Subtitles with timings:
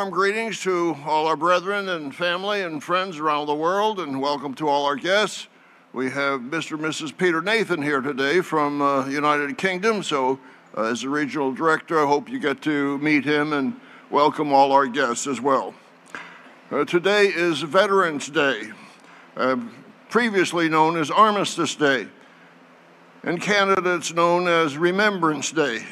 [0.00, 4.54] warm greetings to all our brethren and family and friends around the world, and welcome
[4.54, 5.46] to all our guests.
[5.92, 6.72] We have Mr.
[6.72, 7.14] and Mrs.
[7.14, 10.02] Peter Nathan here today from uh, United Kingdom.
[10.02, 10.40] So,
[10.74, 14.72] uh, as the regional director, I hope you get to meet him and welcome all
[14.72, 15.74] our guests as well.
[16.70, 18.72] Uh, today is Veterans Day,
[19.36, 19.58] uh,
[20.08, 22.08] previously known as Armistice Day.
[23.22, 25.84] In Canada, it's known as Remembrance Day.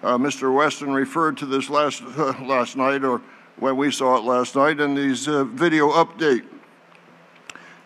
[0.00, 0.54] Uh, Mr.
[0.54, 3.20] Weston referred to this last, uh, last night, or
[3.56, 6.44] when we saw it last night, in his uh, video update.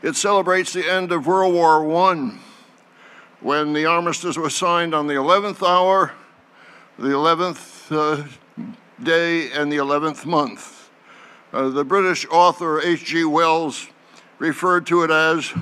[0.03, 2.39] It celebrates the end of World War I,
[3.41, 6.13] when the armistice was signed on the 11th hour,
[6.99, 8.29] the 11th uh,
[9.03, 10.91] day, and the 11th month.
[11.51, 13.25] Uh, the British author H.G.
[13.25, 13.89] Wells
[14.39, 15.55] referred to it as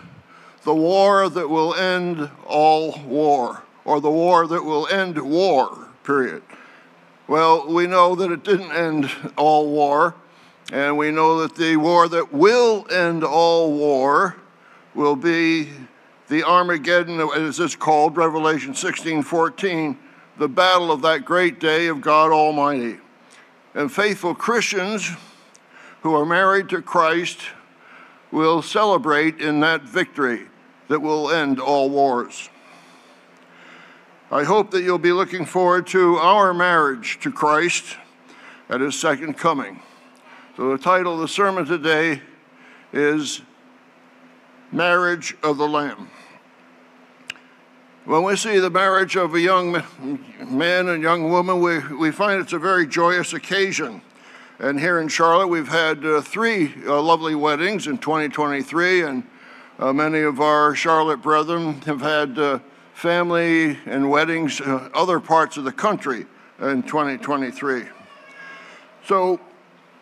[0.64, 6.43] the war that will end all war, or the war that will end war period.
[7.29, 10.15] Well, we know that it didn't end all war,
[10.73, 14.37] and we know that the war that will end all war
[14.95, 15.69] will be
[16.28, 19.98] the Armageddon, as it's called, Revelation 16 14,
[20.39, 22.98] the battle of that great day of God Almighty.
[23.75, 25.11] And faithful Christians
[26.03, 27.41] who are married to Christ
[28.31, 30.47] will celebrate in that victory
[30.89, 32.48] that will end all wars.
[34.33, 37.97] I hope that you'll be looking forward to our marriage to Christ
[38.69, 39.83] at his second coming.
[40.56, 42.22] So, the title of the sermon today
[42.92, 43.42] is
[44.70, 46.11] Marriage of the Lamb.
[48.05, 49.83] When we see the marriage of a young
[50.49, 54.00] man and young woman, we, we find it's a very joyous occasion.
[54.60, 59.25] And here in Charlotte, we've had uh, three uh, lovely weddings in 2023, and
[59.81, 62.60] uh, many of our Charlotte brethren have had uh,
[63.00, 66.27] family and weddings, uh, other parts of the country
[66.61, 67.84] in 2023.
[69.06, 69.41] So,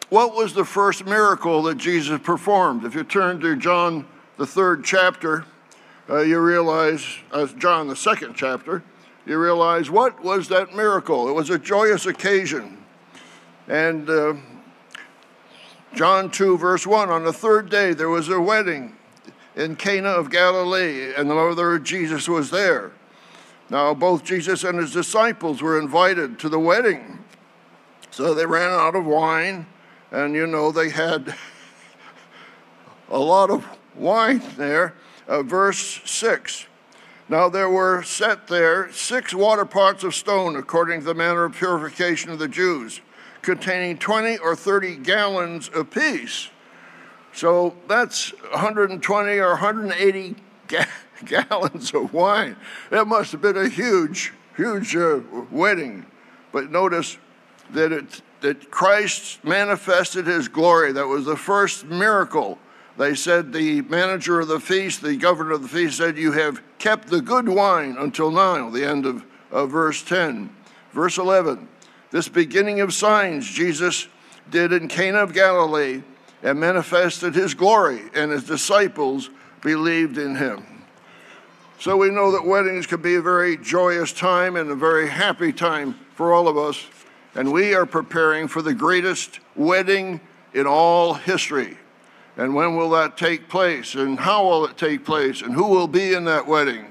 [0.08, 2.84] what was the first miracle that Jesus performed?
[2.84, 4.04] If you turn to John,
[4.36, 5.44] the third chapter,
[6.10, 8.82] uh, you realize, uh, John, the second chapter,
[9.26, 11.28] you realize what was that miracle?
[11.28, 12.84] It was a joyous occasion.
[13.68, 14.34] And uh,
[15.94, 18.97] John 2, verse 1 on the third day, there was a wedding
[19.58, 22.92] in Cana of Galilee, and the mother of Jesus was there.
[23.68, 27.24] Now, both Jesus and his disciples were invited to the wedding.
[28.12, 29.66] So they ran out of wine,
[30.12, 31.34] and you know, they had
[33.10, 34.94] a lot of wine there.
[35.26, 36.66] Uh, verse 6.
[37.28, 41.54] Now there were set there six water pots of stone, according to the manner of
[41.54, 43.02] purification of the Jews,
[43.42, 46.48] containing 20 or 30 gallons apiece.
[47.38, 50.34] So that's 120 or 180
[50.66, 50.84] ga-
[51.24, 52.56] gallons of wine.
[52.90, 56.04] That must have been a huge, huge uh, wedding.
[56.50, 57.16] But notice
[57.70, 60.90] that, it, that Christ manifested his glory.
[60.90, 62.58] That was the first miracle.
[62.96, 66.60] They said the manager of the feast, the governor of the feast, said, You have
[66.80, 70.50] kept the good wine until now, the end of, of verse 10.
[70.90, 71.68] Verse 11,
[72.10, 74.08] this beginning of signs Jesus
[74.50, 76.02] did in Cana of Galilee
[76.42, 80.64] and manifested his glory, and his disciples believed in him.
[81.80, 85.52] So we know that weddings can be a very joyous time and a very happy
[85.52, 86.84] time for all of us,
[87.34, 90.20] and we are preparing for the greatest wedding
[90.54, 91.78] in all history.
[92.36, 93.94] And when will that take place?
[93.94, 95.42] And how will it take place?
[95.42, 96.86] And who will be in that wedding?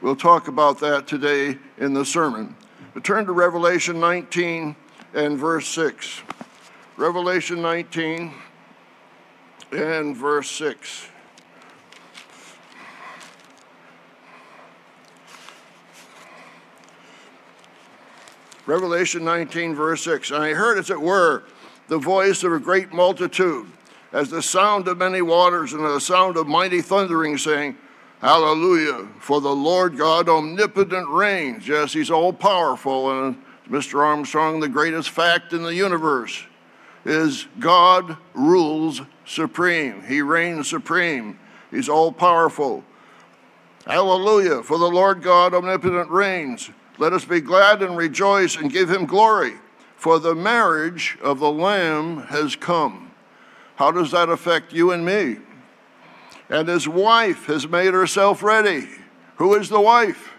[0.00, 2.54] We'll talk about that today in the sermon.
[2.94, 4.74] But turn to Revelation 19
[5.14, 6.22] and verse 6.
[6.96, 8.32] Revelation 19
[9.72, 11.08] and verse 6.
[18.66, 20.32] Revelation 19, verse 6.
[20.32, 21.44] And I heard, as it were,
[21.88, 23.66] the voice of a great multitude,
[24.12, 27.76] as the sound of many waters and the sound of mighty thundering, saying,
[28.20, 31.68] Hallelujah, for the Lord God omnipotent reigns.
[31.68, 33.26] Yes, he's all powerful.
[33.26, 33.40] And
[33.70, 34.04] Mr.
[34.04, 36.42] Armstrong, the greatest fact in the universe
[37.04, 40.02] is God rules supreme.
[40.04, 41.38] He reigns supreme.
[41.70, 42.84] He's all powerful.
[43.84, 46.70] Hallelujah, for the Lord God omnipotent reigns.
[46.98, 49.54] Let us be glad and rejoice and give him glory,
[49.96, 53.10] for the marriage of the Lamb has come.
[53.76, 55.36] How does that affect you and me?
[56.48, 58.88] And his wife has made herself ready.
[59.36, 60.32] Who is the wife?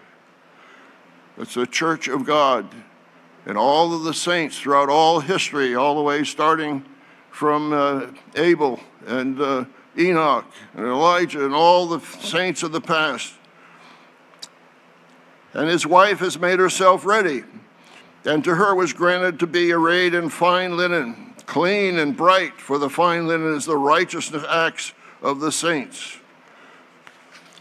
[1.36, 2.74] It's the church of God
[3.46, 6.84] and all of the saints throughout all history, all the way starting
[7.38, 8.04] from uh,
[8.34, 9.64] Abel and uh,
[9.96, 10.44] Enoch
[10.74, 13.32] and Elijah and all the saints of the past.
[15.54, 17.44] And his wife has made herself ready,
[18.24, 22.76] and to her was granted to be arrayed in fine linen, clean and bright, for
[22.76, 24.92] the fine linen is the righteousness acts
[25.22, 26.18] of the saints.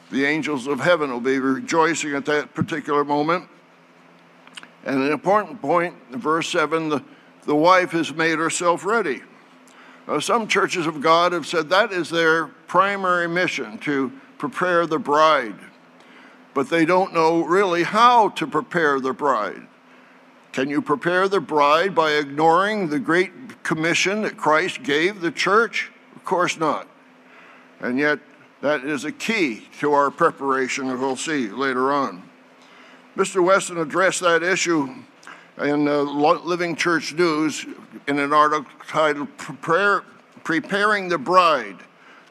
[0.09, 3.47] The angels of heaven will be rejoicing at that particular moment.
[4.83, 7.03] And an important point, verse 7 the,
[7.43, 9.21] the wife has made herself ready.
[10.07, 14.99] Now, some churches of God have said that is their primary mission to prepare the
[14.99, 15.59] bride,
[16.53, 19.67] but they don't know really how to prepare the bride.
[20.53, 25.91] Can you prepare the bride by ignoring the great commission that Christ gave the church?
[26.15, 26.87] Of course not.
[27.79, 28.19] And yet,
[28.61, 32.23] that is a key to our preparation, as we'll see later on.
[33.15, 33.43] Mr.
[33.43, 34.95] Weston addressed that issue
[35.59, 37.65] in uh, Living Church News
[38.07, 40.03] in an article titled Prepare,
[40.43, 41.77] Preparing the Bride,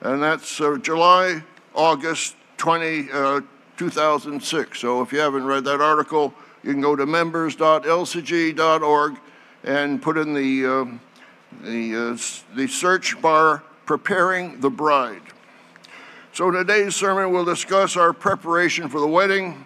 [0.01, 1.43] and that's uh, July,
[1.75, 3.41] August 20, uh,
[3.77, 4.79] 2006.
[4.79, 6.33] So if you haven't read that article,
[6.63, 9.17] you can go to members.lcg.org
[9.65, 10.87] and put in the, uh,
[11.63, 12.17] the, uh,
[12.55, 15.23] the search bar Preparing the Bride.
[16.33, 19.65] So, today's sermon will discuss our preparation for the wedding,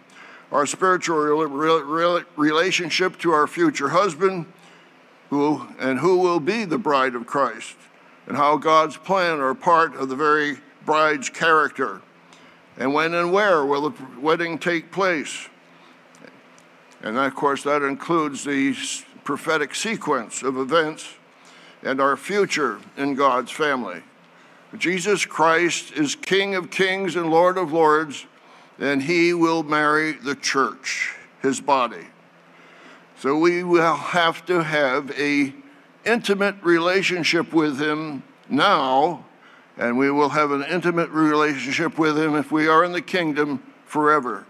[0.52, 1.16] our spiritual
[2.36, 4.46] relationship to our future husband,
[5.30, 7.76] who, and who will be the bride of Christ,
[8.26, 12.00] and how God's plan are part of the very bride's character,
[12.76, 15.48] and when and where will the wedding take place.
[17.02, 18.74] And of course, that includes the
[19.24, 21.14] prophetic sequence of events
[21.82, 24.02] and our future in God's family.
[24.76, 28.26] Jesus Christ is King of kings and Lord of lords,
[28.80, 32.06] and he will marry the church, his body.
[33.18, 35.54] So we will have to have a
[36.06, 39.26] intimate relationship with him now,
[39.76, 43.62] and we will have an intimate relationship with him if we are in the kingdom
[43.84, 44.46] forever.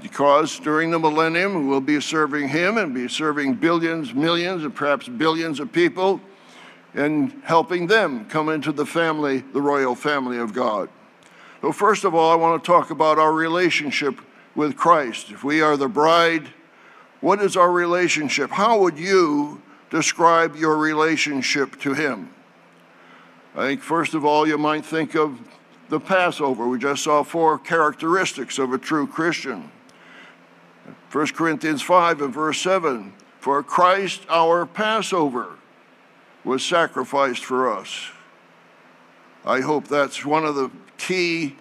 [0.00, 5.08] Because during the millennium, we'll be serving him and be serving billions, millions, and perhaps
[5.08, 6.20] billions of people
[6.94, 10.88] and helping them come into the family, the royal family of God.
[11.60, 14.20] So, first of all, I want to talk about our relationship
[14.54, 15.30] with Christ.
[15.30, 16.48] If we are the bride,
[17.20, 18.50] what is our relationship?
[18.50, 19.60] How would you
[19.90, 22.32] describe your relationship to Him?
[23.56, 25.40] I think, first of all, you might think of
[25.88, 26.68] the Passover.
[26.68, 29.72] We just saw four characteristics of a true Christian.
[31.10, 35.56] 1 Corinthians 5 and verse 7 For Christ our Passover
[36.44, 38.10] was sacrificed for us.
[39.44, 41.56] I hope that's one of the key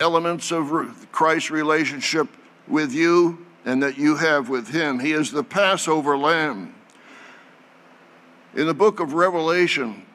[0.00, 2.28] elements of Christ's relationship
[2.66, 5.00] with you and that you have with him.
[5.00, 6.74] He is the Passover lamb.
[8.54, 10.06] In the book of Revelation,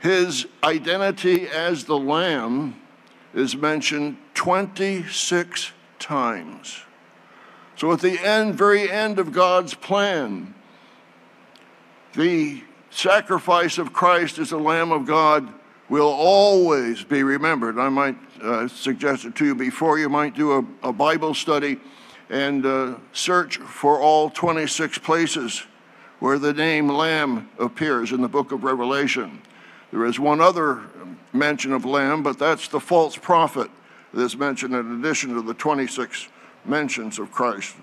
[0.00, 2.80] his identity as the lamb
[3.34, 6.82] is mentioned 26 times.
[7.76, 10.54] So at the end, very end of God's plan,
[12.14, 15.52] the sacrifice of Christ as the Lamb of God
[15.88, 17.78] will always be remembered.
[17.78, 21.80] I might uh, suggest it to you before you might do a, a Bible study
[22.30, 25.64] and uh, search for all 26 places
[26.18, 29.40] where the name Lamb appears in the book of Revelation.
[29.90, 30.82] There is one other
[31.32, 33.70] mention of Lamb, but that's the false prophet
[34.12, 36.28] that's mentioned in addition to the 26
[36.64, 37.76] mentions of Christ.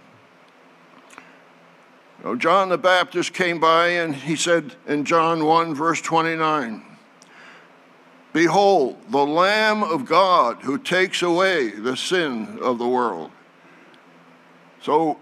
[2.37, 6.83] John the Baptist came by and he said in John 1, verse 29,
[8.35, 13.31] Behold, the Lamb of God who takes away the sin of the world.
[14.81, 15.17] So,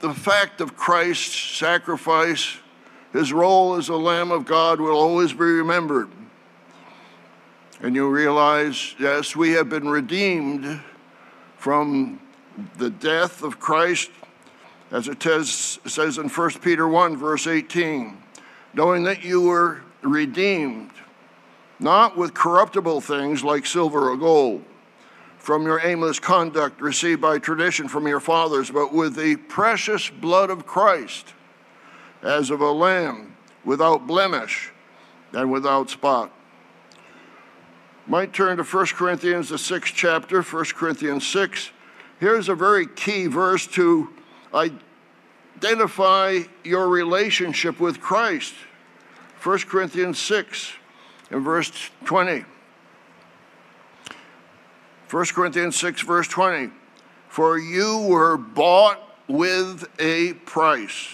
[0.00, 2.56] the fact of Christ's sacrifice,
[3.12, 6.08] his role as the Lamb of God, will always be remembered.
[7.82, 10.80] And you realize, yes, we have been redeemed
[11.58, 12.20] from
[12.78, 14.10] the death of Christ
[14.90, 18.16] as it says in 1 Peter 1, verse 18,
[18.72, 20.92] knowing that you were redeemed,
[21.78, 24.64] not with corruptible things like silver or gold,
[25.38, 30.50] from your aimless conduct received by tradition from your fathers, but with the precious blood
[30.50, 31.32] of Christ,
[32.22, 34.72] as of a lamb without blemish
[35.32, 36.32] and without spot.
[38.06, 41.70] Might turn to 1 Corinthians, the sixth chapter, 1 Corinthians 6.
[42.18, 44.08] Here's a very key verse to
[45.62, 48.54] identify your relationship with Christ.
[49.42, 50.72] 1 Corinthians 6
[51.30, 52.44] and verse 20.
[55.10, 56.70] 1 Corinthians 6, verse 20.
[57.28, 61.08] For you were bought with a price.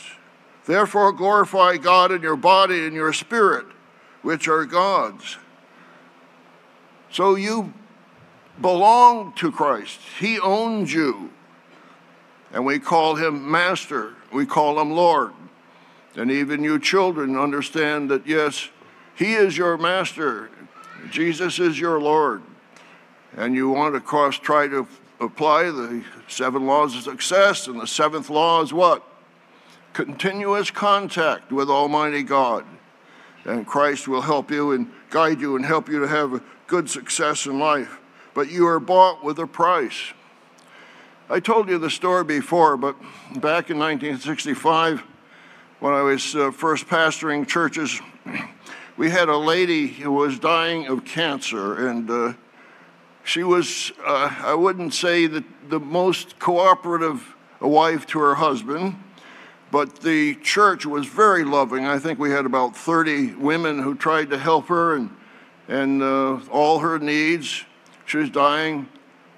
[0.67, 3.67] Therefore, glorify God in your body and your spirit,
[4.23, 5.37] which are God's.
[7.11, 7.73] So you
[8.61, 11.31] belong to Christ, He owns you
[12.55, 15.33] and we call him Master, we call him Lord.
[16.15, 18.69] And even you children understand that, yes,
[19.15, 20.51] He is your master,
[21.11, 22.43] Jesus is your Lord.
[23.37, 24.87] And you want to, course, try to
[25.21, 27.67] apply the seven laws of success.
[27.67, 29.03] And the seventh law is what?
[29.93, 32.65] Continuous contact with Almighty God.
[33.45, 37.47] And Christ will help you and guide you and help you to have good success
[37.47, 37.99] in life.
[38.35, 40.13] But you are bought with a price.
[41.29, 42.97] I told you the story before, but
[43.33, 45.03] back in 1965,
[45.81, 48.01] when I was uh, first pastoring churches,
[48.97, 52.33] we had a lady who was dying of cancer, and uh,
[53.25, 58.97] she was, uh, I wouldn't say that the most cooperative wife to her husband,
[59.73, 61.87] but the church was very loving.
[61.87, 65.11] I think we had about 30 women who tried to help her and,
[65.67, 67.65] and uh, all her needs.
[68.07, 68.89] She was dying.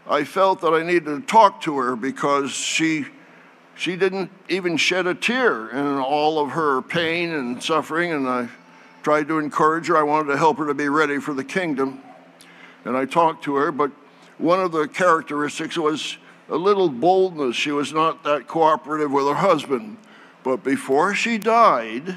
[0.07, 3.07] I felt that I needed to talk to her because she
[3.79, 8.49] she didn't even shed a tear in all of her pain and suffering, and I
[9.07, 9.97] tried to encourage her.
[9.97, 12.01] I wanted to help her to be ready for the kingdom.
[12.85, 13.93] And I talked to her, but
[14.37, 16.17] one of the characteristics was
[16.49, 17.55] a little boldness.
[17.55, 19.99] She was not that cooperative with her husband.
[20.43, 22.17] But before she died,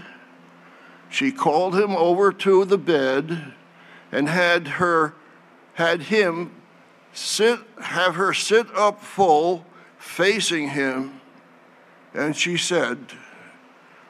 [1.12, 3.54] she called him over to the bed
[4.12, 5.14] and had her
[5.74, 6.50] had him
[7.14, 9.64] sit have her sit up full
[10.00, 11.22] facing him
[12.16, 12.98] and she said,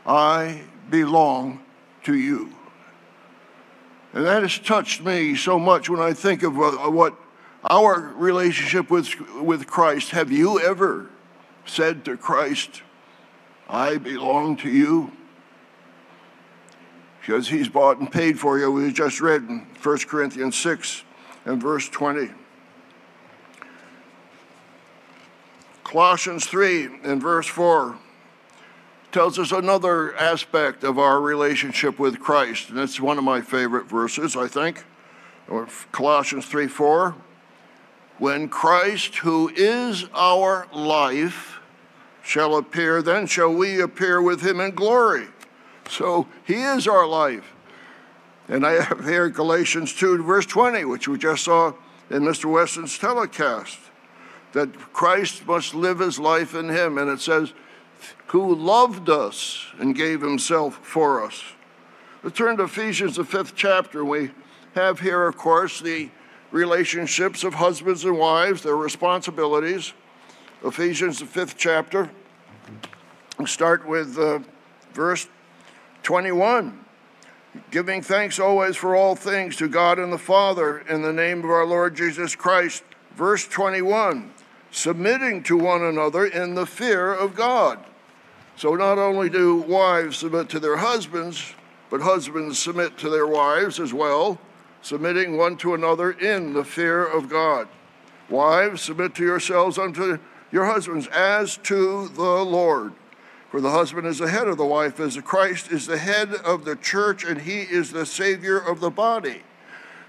[0.06, 1.60] I belong
[2.04, 2.56] to you.
[4.14, 7.16] And that has touched me so much when I think of uh, what
[7.64, 10.12] our relationship with, with Christ.
[10.12, 11.10] Have you ever
[11.66, 12.82] said to Christ,
[13.68, 15.12] I belong to you?
[17.22, 18.72] Because he's bought and paid for you.
[18.72, 21.04] We just read in 1 Corinthians 6
[21.46, 22.32] and verse 20.
[25.84, 27.98] Colossians 3 and verse 4
[29.12, 33.88] tells us another aspect of our relationship with Christ, and it's one of my favorite
[33.88, 34.84] verses, I think.
[35.92, 37.16] Colossians 3 4.
[38.20, 41.60] When Christ, who is our life,
[42.22, 45.28] shall appear, then shall we appear with him in glory.
[45.90, 47.56] So he is our life.
[48.48, 51.74] And I have here Galatians 2, verse 20, which we just saw
[52.10, 52.46] in Mr.
[52.46, 53.80] Weston's telecast
[54.54, 56.98] that Christ must live his life in him.
[56.98, 57.54] And it says,
[58.28, 61.44] who loved us and gave himself for us.
[62.24, 64.04] Let's turn to Ephesians, the fifth chapter.
[64.04, 64.32] We
[64.76, 66.10] have here, of course, the
[66.52, 69.94] relationships of husbands and wives, their responsibilities.
[70.64, 72.10] Ephesians, the fifth chapter.
[73.38, 74.40] We'll start with uh,
[74.94, 75.28] verse
[76.04, 76.86] 21
[77.72, 81.50] giving thanks always for all things to God and the Father in the name of
[81.50, 82.84] our Lord Jesus Christ.
[83.16, 84.34] Verse 21
[84.72, 87.84] submitting to one another in the fear of God.
[88.60, 91.54] So not only do wives submit to their husbands,
[91.90, 94.38] but husbands submit to their wives as well,
[94.82, 97.70] submitting one to another in the fear of God.
[98.28, 100.20] Wives, submit to yourselves unto
[100.52, 102.92] your husbands as to the Lord.
[103.50, 106.66] For the husband is the head of the wife, as Christ is the head of
[106.66, 109.44] the church, and he is the Savior of the body.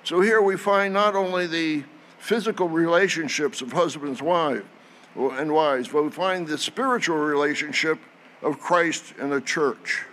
[0.02, 1.84] So here we find not only the
[2.18, 8.00] physical relationships of husbands and wives, but we find the spiritual relationship
[8.42, 10.04] of Christ and the church.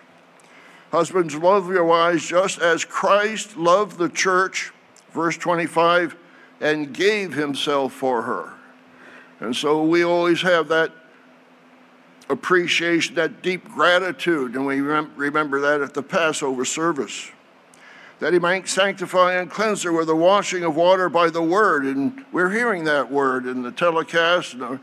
[0.92, 4.72] Husbands, love your wives just as Christ loved the church,
[5.12, 6.16] verse 25,
[6.62, 8.54] and gave himself for her.
[9.40, 10.92] And so we always have that
[12.30, 17.32] appreciation, that deep gratitude, and we remember that at the Passover service
[18.20, 21.86] that he might sanctify and cleanse her with the washing of water by the word.
[21.86, 24.80] And we're hearing that word in the telecast and the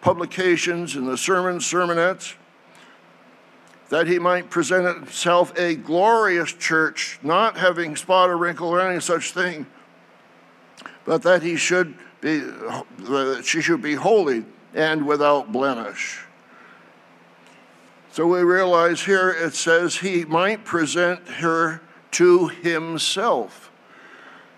[0.00, 2.34] publications and the sermons, sermonettes.
[3.92, 9.02] That he might present himself a glorious church, not having spot or wrinkle or any
[9.02, 9.66] such thing,
[11.04, 16.24] but that he should be, that she should be holy and without blemish.
[18.12, 21.82] So we realize here it says he might present her
[22.12, 23.70] to himself.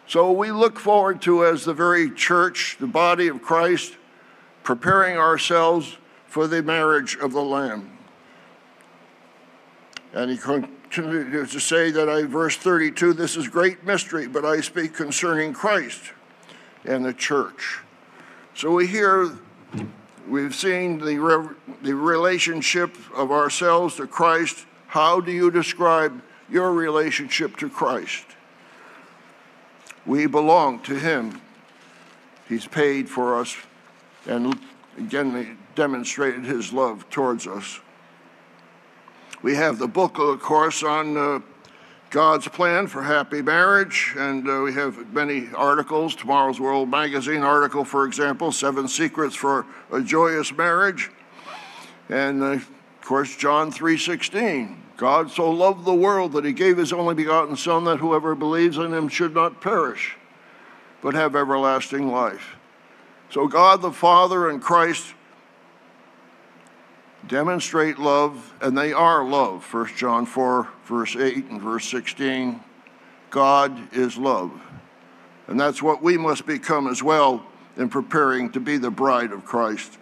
[0.07, 3.97] So we look forward to, as the very church, the body of Christ,
[4.62, 5.97] preparing ourselves
[6.29, 7.94] for the marriage of the Lamb.
[10.14, 14.61] And he continues to say that I, verse 32, this is great mystery, but I
[14.62, 16.00] speak concerning Christ
[16.87, 17.80] and the church.
[18.54, 19.33] So we hear,
[20.26, 24.64] we've seen the, re- the relationship of ourselves to Christ.
[24.87, 28.25] How do you describe your relationship to Christ.
[30.06, 31.40] We belong to Him.
[32.49, 33.56] He's paid for us
[34.26, 34.59] and
[34.99, 37.80] again demonstrated His love towards us.
[39.45, 41.41] We have the book, of course, on uh,
[42.09, 46.17] God's plan for happy marriage, and uh, we have many articles.
[46.17, 51.11] Tomorrow's World Magazine article, for example, Seven Secrets for a Joyous Marriage.
[52.09, 52.71] And uh, of
[53.03, 54.79] course, John 3:16.
[54.97, 58.79] God so loved the world that he gave his only begotten Son that whoever believes
[58.79, 60.17] in him should not perish,
[61.03, 62.57] but have everlasting life.
[63.29, 65.13] So God the Father and Christ
[67.28, 69.64] demonstrate love, and they are love.
[69.73, 72.61] 1 John 4, verse 8 and verse 16.
[73.31, 74.52] God is love.
[75.47, 77.45] And that's what we must become as well
[77.76, 79.99] in preparing to be the bride of Christ.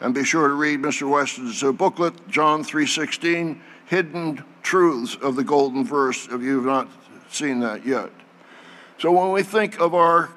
[0.00, 1.08] And be sure to read Mr.
[1.08, 6.88] Weston's uh, booklet, John 3:16, Hidden Truths of the Golden Verse, if you've not
[7.30, 8.10] seen that yet.
[8.98, 10.30] So when we think of our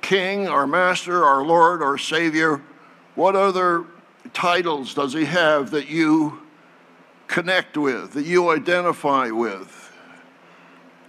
[0.00, 2.60] King, our Master, our Lord, our Savior,
[3.14, 3.84] what other
[4.32, 6.40] titles does he have that you
[7.26, 9.92] connect with, that you identify with?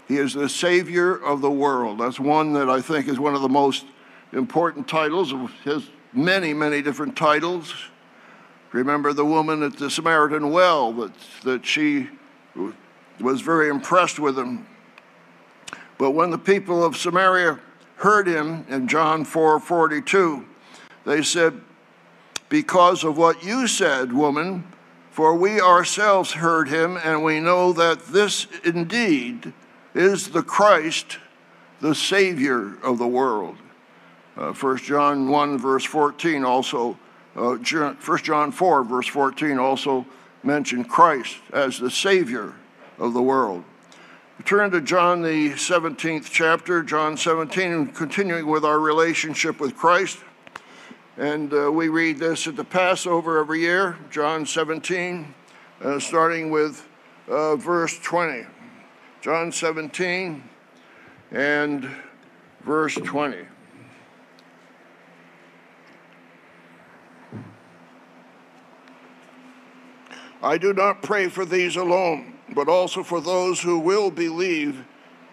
[0.07, 2.00] He is the Savior of the world.
[2.00, 3.86] That's one that I think is one of the most
[4.31, 7.74] important titles of his many, many different titles.
[8.72, 12.10] Remember the woman at the Samaritan well that, that she
[13.19, 14.67] was very impressed with him.
[15.98, 17.60] But when the people of Samaria
[17.98, 20.45] heard him in John 4:42,
[21.05, 21.62] they said,
[22.50, 24.64] because of what you said, woman,
[25.12, 29.54] for we ourselves heard him, and we know that this indeed
[29.94, 31.20] is the Christ,
[31.80, 33.56] the Savior of the world.
[34.36, 37.00] Uh, 1 John 1, verse 14 also,
[37.38, 40.06] uh, 1 John 4, verse 14 also
[40.43, 42.54] mentioned Christ as the Savior
[43.00, 43.63] of the world.
[44.43, 50.19] turn to John, the 17th chapter, John 17, continuing with our relationship with Christ.
[51.17, 55.34] And uh, we read this at the Passover every year, John 17,
[55.82, 56.86] uh, starting with
[57.30, 58.45] uh, verse 20.
[59.21, 60.43] John 17
[61.32, 61.89] and
[62.65, 63.45] verse 20.
[70.43, 74.84] I do not pray for these alone, but also for those who will believe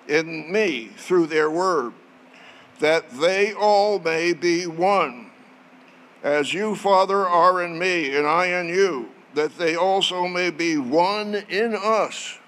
[0.06, 1.92] in me through their word,
[2.78, 5.31] that they all may be one
[6.22, 10.76] as you, Father, are in me, and I in you, that they also may be
[10.76, 12.38] one in us,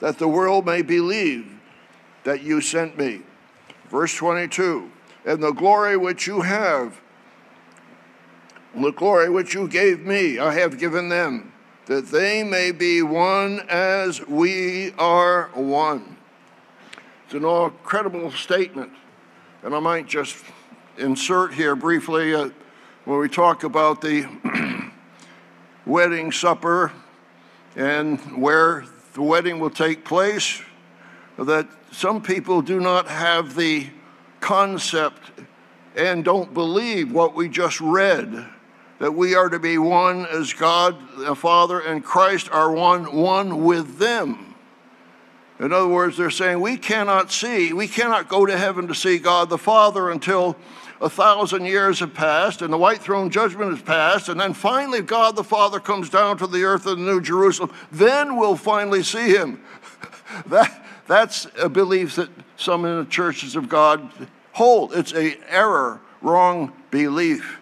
[0.00, 1.58] that the world may believe
[2.24, 3.22] that you sent me.
[3.88, 4.90] Verse 22
[5.24, 7.00] And the glory which you have,
[8.74, 11.52] the glory which you gave me, I have given them,
[11.86, 16.16] that they may be one as we are one.
[17.24, 18.92] It's an incredible statement.
[19.62, 20.36] And I might just
[20.96, 22.34] insert here briefly.
[22.34, 22.50] Uh,
[23.04, 24.26] when we talk about the
[25.86, 26.92] wedding supper
[27.76, 28.84] and where
[29.14, 30.62] the wedding will take place,
[31.38, 33.86] that some people do not have the
[34.40, 35.30] concept
[35.96, 38.46] and don't believe what we just read
[39.00, 43.64] that we are to be one as God the Father and Christ are one, one
[43.64, 44.54] with them.
[45.58, 49.18] In other words, they're saying we cannot see, we cannot go to heaven to see
[49.18, 50.54] God the Father until
[51.00, 55.00] a thousand years have passed and the white throne judgment has passed, and then finally
[55.00, 59.02] God the Father comes down to the earth in the New Jerusalem, then we'll finally
[59.02, 59.62] see him.
[60.46, 64.10] that, that's a belief that some in the churches of God
[64.52, 64.92] hold.
[64.94, 67.58] It's a error, wrong belief.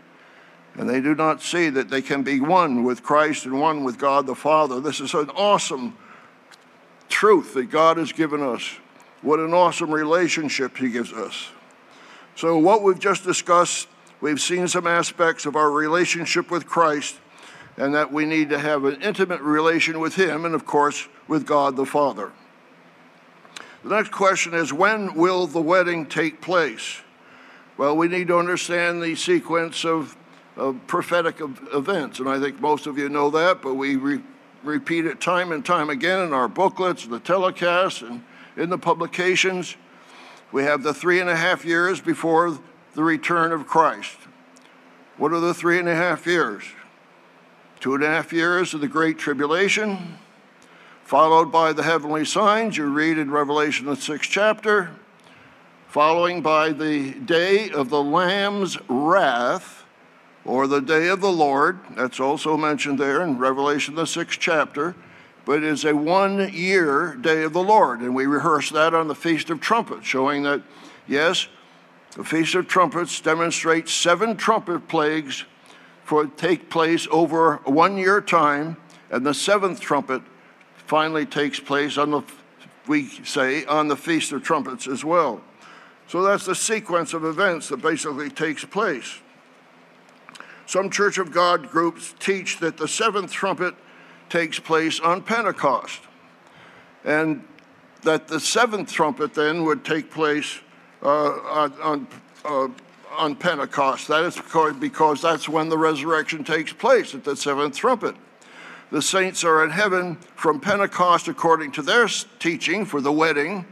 [0.75, 3.99] And they do not see that they can be one with Christ and one with
[3.99, 4.81] God the Father.
[4.81, 5.97] This is an awesome
[7.09, 8.63] truth that God has given us.
[9.23, 11.51] What an awesome relationship He gives us.
[12.39, 13.89] So, what we've just discussed,
[14.21, 17.17] we've seen some aspects of our relationship with Christ,
[17.77, 21.45] and that we need to have an intimate relation with Him, and of course, with
[21.45, 22.31] God the Father.
[23.83, 27.01] The next question is when will the wedding take place?
[27.77, 30.17] Well, we need to understand the sequence of,
[30.57, 34.23] of prophetic events, and I think most of you know that, but we re-
[34.63, 38.23] repeat it time and time again in our booklets, the telecasts, and
[38.57, 39.75] in the publications.
[40.51, 42.59] We have the three and a half years before
[42.95, 44.17] the return of Christ.
[45.19, 46.65] What are the three and a half years?
[47.81, 50.19] Two and a half years of the Great Tribulation,
[51.05, 54.91] followed by the heavenly signs you read in Revelation, the sixth chapter,
[55.87, 59.85] following by the day of the Lamb's wrath,
[60.45, 61.79] or the day of the Lord.
[61.95, 64.95] That's also mentioned there in Revelation, the sixth chapter
[65.49, 68.01] but it is a one year day of the Lord.
[68.01, 70.61] And we rehearse that on the Feast of Trumpets, showing that,
[71.07, 71.49] yes,
[72.15, 75.47] the Feast of Trumpets demonstrates seven trumpet plagues
[76.05, 78.77] for take place over one year time,
[79.11, 80.21] And the seventh trumpet
[80.77, 82.23] finally takes place on the,
[82.87, 85.41] we say, on the Feast of Trumpets as well.
[86.09, 89.21] So that's the sequence of events that basically takes place.
[90.67, 93.75] Some Church of God groups teach that the seventh trumpet
[94.29, 96.01] takes place on Pentecost,
[97.05, 97.45] and
[98.03, 100.59] that the seventh trumpet then would take place
[101.03, 102.07] uh, on,
[102.45, 102.69] uh,
[103.17, 104.09] on Pentecost.
[104.09, 104.39] That is
[104.79, 108.15] because that's when the resurrection takes place at the seventh trumpet.
[108.91, 113.67] The saints are in heaven from Pentecost, according to their teaching, for the wedding,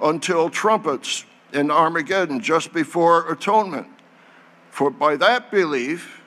[0.00, 3.88] until trumpets in Armageddon, just before atonement.
[4.70, 6.19] For by that belief,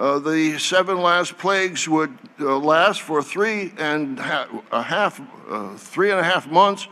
[0.00, 6.10] uh, the seven last plagues would uh, last for three and a half, uh, three
[6.10, 6.88] and a half months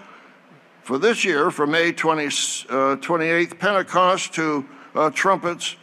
[0.82, 5.76] for this year, from May 20, 28th uh, Pentecost to uh, trumpets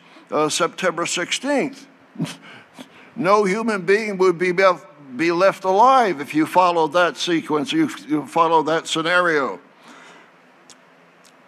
[0.50, 1.86] September 16th.
[3.16, 8.28] no human being would be, be left alive if you follow that sequence, you, you
[8.28, 9.60] follow that scenario.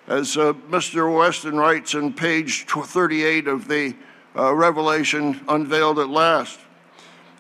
[0.08, 1.16] As Mr.
[1.16, 3.96] Weston writes in page 38 of the
[4.38, 6.60] uh, Revelation Unveiled at Last.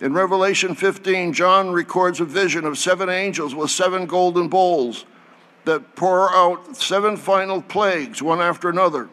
[0.01, 5.05] In Revelation 15, John records a vision of seven angels with seven golden bowls
[5.65, 9.10] that pour out seven final plagues, one after another.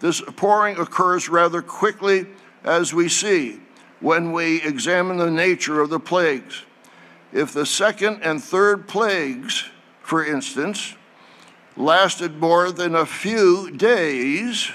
[0.00, 2.26] This pouring occurs rather quickly,
[2.64, 3.60] as we see
[4.00, 6.64] when we examine the nature of the plagues.
[7.32, 9.68] If the second and third plagues,
[10.02, 10.94] for instance,
[11.76, 14.70] lasted more than a few days,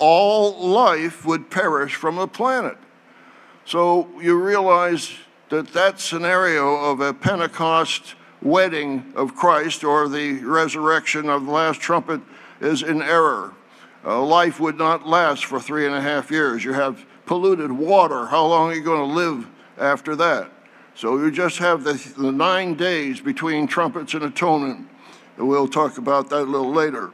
[0.00, 2.76] all life would perish from the planet.
[3.64, 5.12] So you realize
[5.50, 11.80] that that scenario of a Pentecost wedding of Christ or the resurrection of the last
[11.80, 12.20] trumpet
[12.60, 13.54] is in error.
[14.04, 16.64] Uh, life would not last for three and a half years.
[16.64, 18.26] You have polluted water.
[18.26, 19.46] How long are you going to live
[19.78, 20.50] after that?
[20.94, 24.88] So you just have the, the nine days between trumpets and atonement
[25.40, 27.10] and we'll talk about that a little later.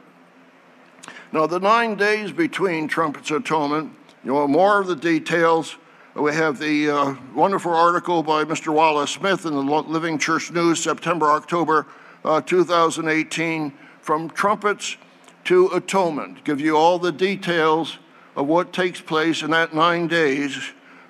[1.33, 5.75] Now, the nine days between trumpets atonement, you know, more of the details.
[6.15, 8.73] We have the uh, wonderful article by Mr.
[8.73, 11.85] Wallace Smith in the Living Church News, September, October
[12.25, 14.97] uh, 2018, from trumpets
[15.43, 16.43] to atonement.
[16.43, 17.99] Give you all the details
[18.35, 20.57] of what takes place in that nine days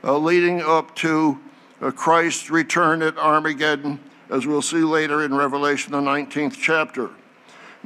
[0.04, 1.40] uh, leading up to
[1.82, 4.00] uh, Christ's return at Armageddon
[4.30, 7.10] as we'll see later in Revelation, the 19th chapter.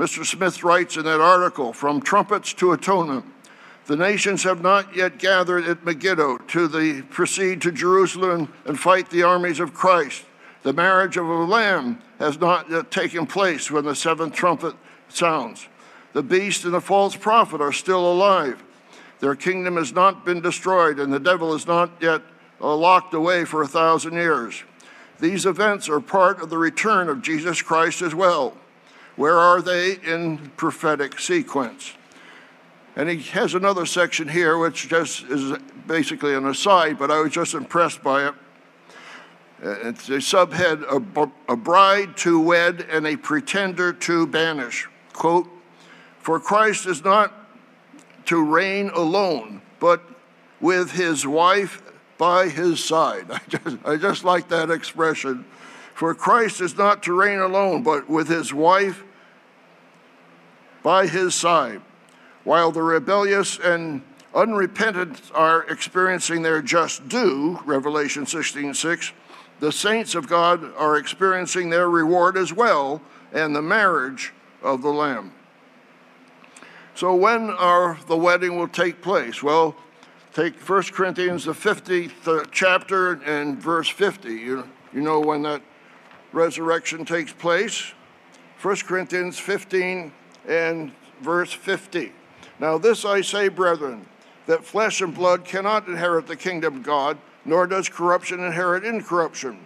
[0.02, 0.26] Mr.
[0.26, 3.24] Smith writes in that article From trumpets to atonement,
[3.86, 9.12] the nations have not yet gathered at Megiddo to the, proceed to Jerusalem and fight
[9.12, 10.26] the armies of Christ.
[10.64, 14.74] The marriage of a lamb has not yet taken place when the seventh trumpet
[15.08, 15.68] sounds.
[16.14, 18.64] The beast and the false prophet are still alive.
[19.20, 22.24] Their kingdom has not been destroyed, and the devil is not yet
[22.60, 24.64] uh, locked away for a thousand years.
[25.20, 28.58] These events are part of the return of Jesus Christ as well.
[29.16, 31.94] Where are they in prophetic sequence?
[32.96, 37.32] And he has another section here, which just is basically an aside, but I was
[37.32, 38.34] just impressed by it.
[39.64, 40.84] Uh, it's a subhead
[41.48, 44.88] a, bride to wed and a pretender to banish.
[45.14, 45.48] Quote,
[46.20, 47.34] For Christ is not
[48.26, 50.02] to reign alone, but
[50.60, 51.82] with his wife
[52.18, 53.26] by his side.
[53.32, 55.46] I just, I just like that expression.
[56.02, 59.04] For Christ is not to reign alone, but with his wife
[60.82, 61.84] by his side.
[62.44, 64.02] While the rebellious and
[64.34, 69.12] unrepentant are experiencing their just due, Revelation 16 6,
[69.60, 74.34] the saints of God are experiencing their reward as well, and the marriage
[74.64, 75.32] of the Lamb.
[76.96, 79.44] So, when are the wedding will take place?
[79.44, 79.76] Well,
[80.34, 84.30] Take 1 Corinthians, the 50th chapter, and verse 50.
[84.30, 85.62] You, you know when that
[86.34, 87.94] resurrection takes place?
[88.62, 90.12] 1 Corinthians 15
[90.48, 90.92] and
[91.22, 92.12] verse 50.
[92.60, 94.06] Now, this I say, brethren,
[94.46, 99.60] that flesh and blood cannot inherit the kingdom of God, nor does corruption inherit incorruption.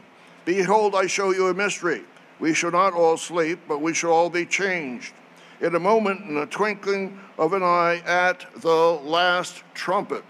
[0.45, 2.03] Behold, I show you a mystery.
[2.39, 5.13] We shall not all sleep, but we shall all be changed.
[5.61, 10.23] In a moment, in the twinkling of an eye, at the last trumpet.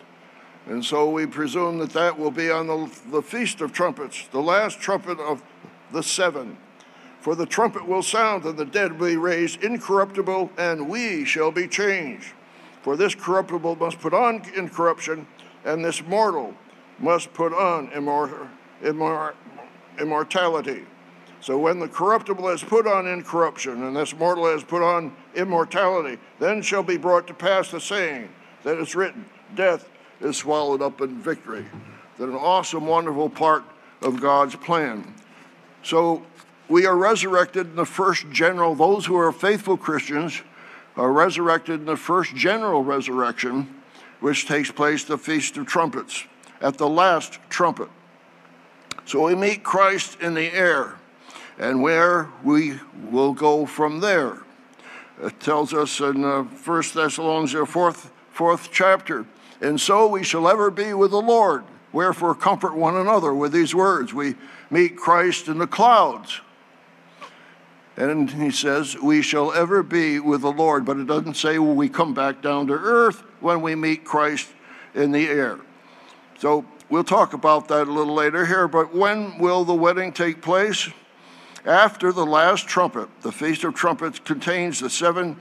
[0.67, 4.41] And so we presume that that will be on the, the Feast of Trumpets, the
[4.41, 5.43] last trumpet of
[5.95, 6.57] the seven.
[7.21, 11.51] For the trumpet will sound, and the dead will be raised incorruptible, and we shall
[11.51, 12.33] be changed.
[12.83, 15.25] For this corruptible must put on incorruption,
[15.63, 16.53] and this mortal
[16.99, 18.47] must put on immor-
[18.83, 19.33] immor-
[19.99, 20.85] immortality.
[21.41, 26.19] So when the corruptible has put on incorruption, and this mortal has put on immortality,
[26.39, 28.29] then shall be brought to pass the saying
[28.63, 29.89] that is written Death
[30.21, 31.65] is swallowed up in victory.
[32.17, 33.63] That an awesome, wonderful part
[34.01, 35.13] of God's plan.
[35.85, 36.23] So
[36.67, 40.41] we are resurrected in the first general, those who are faithful Christians
[40.97, 43.83] are resurrected in the first general resurrection,
[44.19, 46.25] which takes place the Feast of Trumpets,
[46.59, 47.89] at the last trumpet.
[49.05, 50.95] So we meet Christ in the air,
[51.59, 52.79] and where we
[53.11, 54.39] will go from there.
[55.21, 59.27] It tells us in uh, 1 Thessalonians, the fourth, fourth chapter,
[59.61, 61.63] and so we shall ever be with the Lord.
[61.93, 64.13] Wherefore, comfort one another with these words.
[64.13, 64.35] We
[64.69, 66.41] meet Christ in the clouds.
[67.97, 70.85] And he says, We shall ever be with the Lord.
[70.85, 74.49] But it doesn't say, Will we come back down to earth when we meet Christ
[74.93, 75.59] in the air?
[76.39, 78.67] So we'll talk about that a little later here.
[78.67, 80.89] But when will the wedding take place?
[81.65, 83.09] After the last trumpet.
[83.21, 85.37] The Feast of Trumpets contains the seven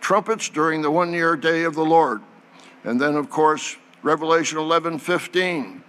[0.00, 2.20] trumpets during the one year day of the Lord.
[2.84, 5.84] And then, of course, Revelation 11 15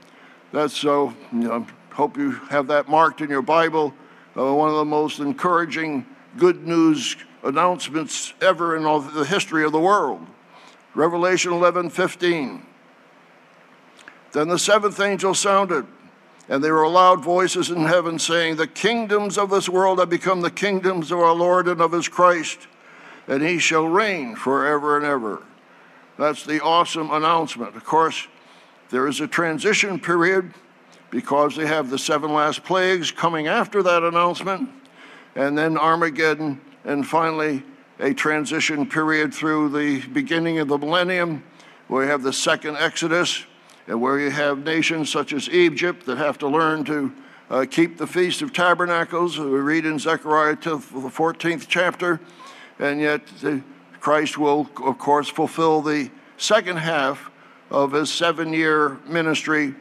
[0.51, 1.67] that's so, you know,
[1.99, 3.93] hope you have that marked in your Bible.
[4.33, 6.05] Uh, one of the most encouraging
[6.37, 10.25] good news announcements ever in all the history of the world.
[10.95, 12.65] Revelation 11 15.
[14.31, 15.85] Then the seventh angel sounded,
[16.47, 20.39] and there were loud voices in heaven saying, The kingdoms of this world have become
[20.39, 22.59] the kingdoms of our Lord and of his Christ,
[23.27, 25.43] and he shall reign forever and ever.
[26.17, 27.75] That's the awesome announcement.
[27.75, 28.29] Of course,
[28.89, 30.53] there is a transition period
[31.11, 34.69] because they have the seven last plagues coming after that announcement,
[35.35, 37.63] and then Armageddon, and finally
[37.99, 41.43] a transition period through the beginning of the millennium
[41.87, 43.45] where you have the second Exodus,
[43.87, 47.11] and where you have nations such as Egypt that have to learn to
[47.49, 49.39] uh, keep the Feast of Tabernacles.
[49.39, 52.19] We read in Zechariah, to the 14th chapter,
[52.77, 53.63] and yet the,
[53.99, 57.31] Christ will, of course, fulfill the second half
[57.71, 59.73] of his seven year ministry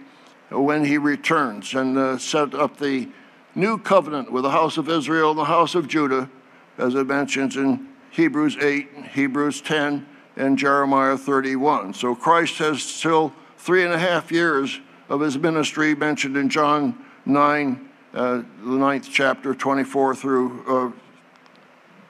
[0.51, 3.09] when he returns and uh, set up the
[3.55, 6.31] new covenant with the house of Israel and the house of Judah,
[6.79, 10.07] as it mentions in Hebrews 8, Hebrews 10,
[10.37, 11.95] and Jeremiah 31.
[11.95, 17.05] So Christ has still three and a half years of his ministry mentioned in John
[17.27, 20.93] 9, uh, the ninth chapter, 24 through uh,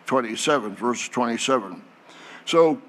[0.07, 1.83] 27, verse 27.
[2.45, 2.81] So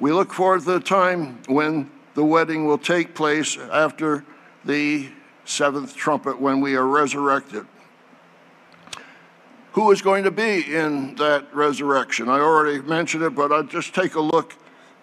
[0.00, 4.24] we look forward to the time when the wedding will take place after
[4.68, 5.08] the
[5.46, 7.66] seventh trumpet when we are resurrected.
[9.72, 12.28] Who is going to be in that resurrection?
[12.28, 14.54] I already mentioned it, but I'll just take a look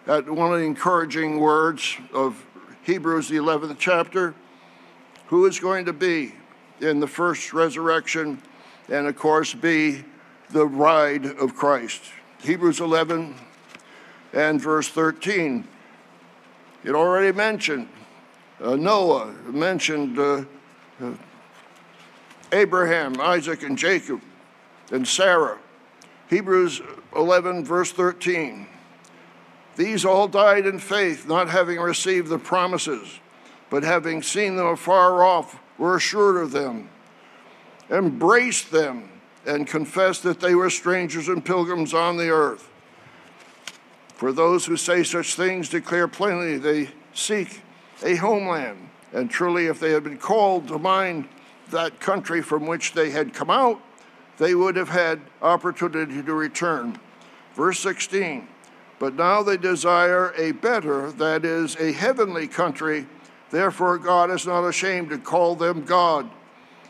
[0.06, 2.46] at one of the encouraging words of
[2.84, 4.36] Hebrews, the 11th chapter.
[5.28, 6.36] Who is going to be
[6.80, 8.40] in the first resurrection
[8.88, 10.04] and, of course, be
[10.52, 12.04] the bride of Christ?
[12.44, 13.34] Hebrews 11
[14.32, 15.68] and verse 13.
[16.84, 17.88] It already mentioned
[18.62, 20.44] uh, Noah, mentioned uh,
[21.02, 21.12] uh,
[22.52, 24.22] Abraham, Isaac, and Jacob,
[24.92, 25.58] and Sarah.
[26.30, 26.82] Hebrews
[27.16, 28.68] 11, verse 13.
[29.76, 33.20] These all died in faith, not having received the promises,
[33.70, 36.90] but having seen them afar off, were assured of them,
[37.90, 39.10] embraced them,
[39.46, 42.70] and confessed that they were strangers and pilgrims on the earth.
[44.16, 47.62] For those who say such things declare plainly they seek
[48.04, 48.90] a homeland.
[49.14, 51.28] And truly, if they had been called to mind
[51.72, 53.82] that country from which they had come out,
[54.38, 57.00] they would have had opportunity to return.
[57.54, 58.48] Verse 16
[59.00, 63.08] But now they desire a better, that is, a heavenly country.
[63.52, 66.30] Therefore, God is not ashamed to call them God,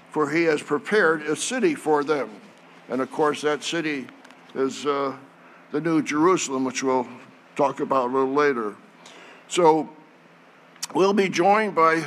[0.09, 2.29] for he has prepared a city for them.
[2.89, 4.07] And of course, that city
[4.55, 4.85] is.
[4.85, 5.15] Uh,
[5.75, 7.05] the New Jerusalem, which we'll
[7.57, 8.75] talk about a little later.
[9.49, 9.89] So
[10.93, 12.05] we'll be joined by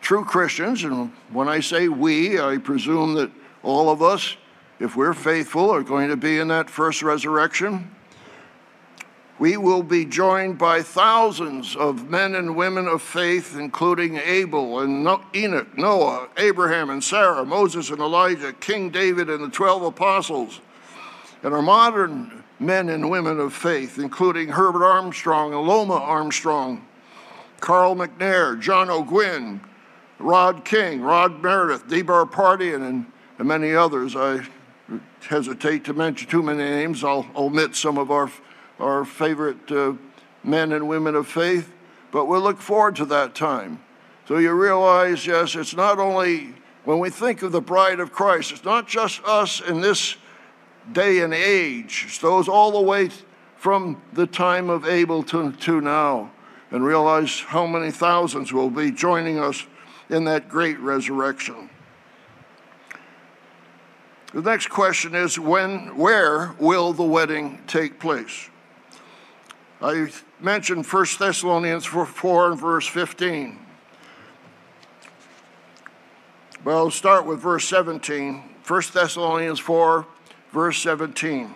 [0.00, 3.30] true Christians, and when I say we, I presume that
[3.62, 4.36] all of us,
[4.78, 7.90] if we're faithful, are going to be in that first resurrection.
[9.38, 15.06] We will be joined by thousands of men and women of faith, including Abel and
[15.34, 20.60] Enoch, Noah, Abraham and Sarah, Moses and Elijah, King David and the 12 apostles.
[21.42, 26.84] And our modern men and women of faith, including Herbert Armstrong and Loma Armstrong,
[27.60, 29.60] Carl McNair, John Ogwyn,
[30.18, 33.06] Rod King, Rod Meredith, Dibar Apartian, and,
[33.38, 34.16] and many others.
[34.16, 34.46] I
[35.28, 37.04] hesitate to mention too many names.
[37.04, 38.30] I'll omit some of our,
[38.78, 39.94] our favorite uh,
[40.42, 41.72] men and women of faith,
[42.10, 43.80] but we'll look forward to that time.
[44.26, 48.52] So you realize, yes, it's not only when we think of the bride of Christ,
[48.52, 50.16] it's not just us in this
[50.92, 52.06] day and age.
[52.08, 53.10] It goes all the way
[53.56, 56.30] from the time of Abel to, to now,
[56.70, 59.66] and realize how many thousands will be joining us
[60.08, 61.70] in that great resurrection.
[64.32, 68.48] The next question is when, where will the wedding take place?
[69.82, 73.58] I mentioned 1 Thessalonians 4 and verse 15.
[76.62, 78.42] Well, I'll start with verse 17.
[78.66, 80.06] 1 Thessalonians 4,
[80.52, 81.54] verse 17.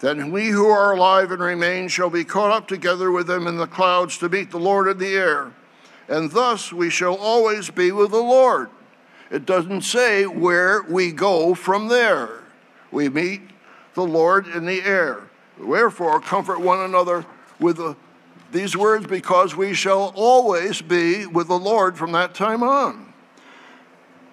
[0.00, 3.56] Then we who are alive and remain shall be caught up together with them in
[3.56, 5.52] the clouds to meet the Lord in the air,
[6.08, 8.70] and thus we shall always be with the Lord.
[9.30, 12.44] It doesn't say where we go from there.
[12.90, 13.42] We meet
[13.94, 15.28] the Lord in the air.
[15.58, 17.26] Wherefore, comfort one another
[17.58, 17.96] with the,
[18.52, 23.12] these words, because we shall always be with the Lord from that time on.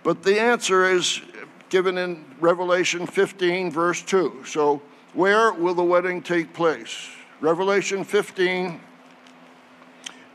[0.03, 1.21] But the answer is
[1.69, 4.43] given in Revelation 15, verse 2.
[4.45, 4.81] So,
[5.15, 7.09] where will the wedding take place?
[7.41, 8.79] Revelation 15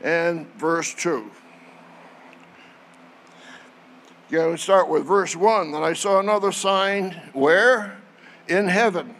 [0.03, 1.29] and verse 2.
[4.29, 5.71] Yeah, we start with verse 1.
[5.71, 7.97] Then I saw another sign where?
[8.47, 9.13] In heaven.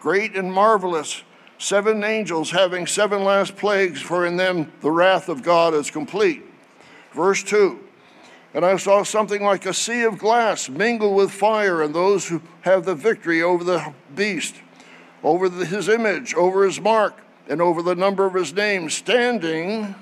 [0.00, 1.22] Great and marvelous.
[1.58, 6.42] Seven angels having seven last plagues, for in them the wrath of God is complete.
[7.12, 7.78] Verse 2.
[8.52, 12.42] And I saw something like a sea of glass mingled with fire, and those who
[12.62, 14.56] have the victory over the beast,
[15.22, 19.94] over the, his image, over his mark, and over the number of his name, standing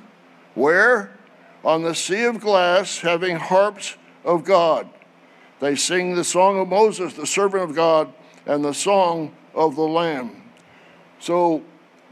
[0.55, 1.17] where?
[1.65, 4.89] On the sea of glass, having harps of God.
[5.61, 8.13] They sing the song of Moses, the servant of God,
[8.47, 10.43] and the song of the Lamb.
[11.19, 11.63] So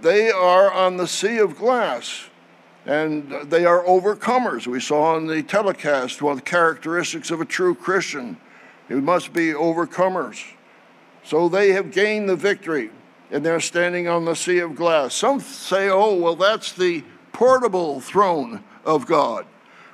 [0.03, 2.29] they are on the sea of glass
[2.89, 4.67] and they are overcomers.
[4.67, 8.39] We saw in the telecast one of the characteristics of a true Christian.
[8.89, 10.43] It must be overcomers.
[11.29, 12.89] So they have gained the victory
[13.31, 15.15] and they're standing on the sea of glass.
[15.15, 19.45] Some say, oh, well, that's the portable throne of God.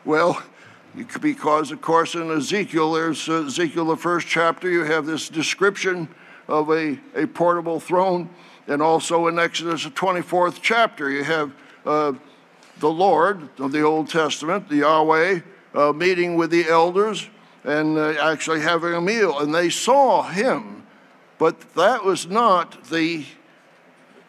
[0.05, 0.41] Well,
[1.21, 6.09] because, of course, in Ezekiel, there's uh, Ezekiel, the first chapter, you have this description
[6.47, 8.31] of a, a portable throne.
[8.69, 11.53] And also in Exodus, the 24th chapter, you have
[11.85, 12.13] uh,
[12.79, 15.41] the Lord of the Old Testament, the Yahweh,
[15.75, 17.29] uh, meeting with the elders
[17.65, 19.41] and uh, actually having a meal.
[19.41, 20.84] And they saw him,
[21.39, 23.25] but that was not the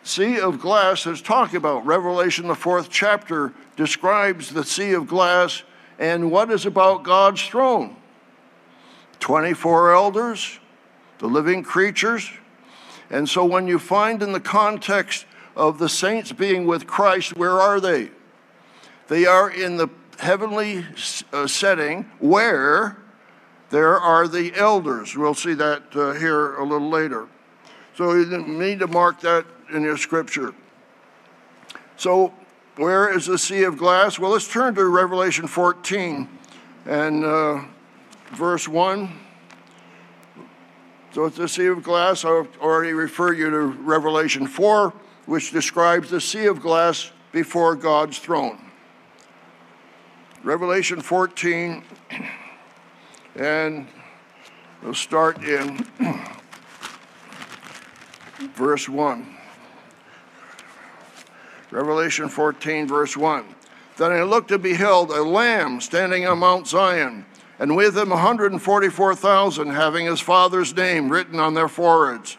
[0.04, 1.86] sea of glass that's talking about.
[1.86, 5.64] Revelation, the fourth chapter, describes the sea of glass
[5.98, 7.96] and what is about God's throne?
[9.20, 10.60] 24 elders,
[11.20, 12.30] the living creatures.
[13.10, 17.62] And so when you find in the context of the saints being with Christ, where
[17.62, 18.12] are they?
[19.08, 19.90] They are in the
[20.20, 20.86] heavenly
[21.32, 22.98] uh, setting where
[23.70, 25.16] there are the elders.
[25.16, 27.28] We'll see that uh, here a little later.
[27.96, 30.54] So you need to mark that in your scripture.
[31.98, 32.34] So
[32.76, 34.20] where is the sea of glass?
[34.20, 36.28] Well, let's turn to Revelation 14
[36.86, 37.64] and uh,
[38.34, 39.20] verse 1.
[41.14, 42.26] So it's the sea of glass.
[42.26, 44.94] I already referred you to Revelation 4,
[45.26, 48.60] which describes the sea of glass before God's throne.
[50.44, 51.84] Revelation 14,
[53.36, 53.88] and
[54.82, 55.86] we'll start in
[58.56, 59.36] verse 1.
[61.72, 63.46] Revelation 14, verse 1.
[63.98, 67.26] Then I looked and beheld a lamb standing on Mount Zion,
[67.60, 72.38] and with him 144,000, having his father's name written on their foreheads.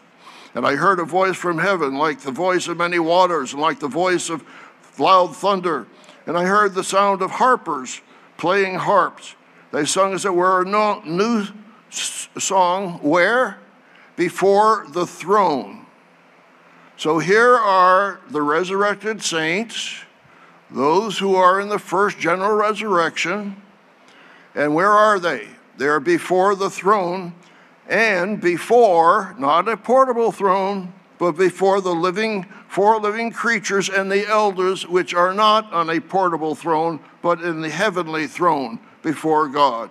[0.55, 3.79] And I heard a voice from heaven, like the voice of many waters, and like
[3.79, 4.43] the voice of
[4.97, 5.85] loud thunder.
[6.25, 8.01] And I heard the sound of harpers
[8.37, 9.35] playing harps.
[9.71, 11.47] They sung, as it were, a new
[11.89, 13.59] song, where?
[14.15, 15.87] Before the throne
[16.97, 20.01] so here are the resurrected saints,
[20.71, 23.61] those who are in the first general resurrection.
[24.55, 25.47] And where are they?
[25.77, 27.35] They're before the throne
[27.87, 34.27] and before, not a portable throne, but before the living, four living creatures and the
[34.27, 39.89] elders, which are not on a portable throne, but in the heavenly throne before God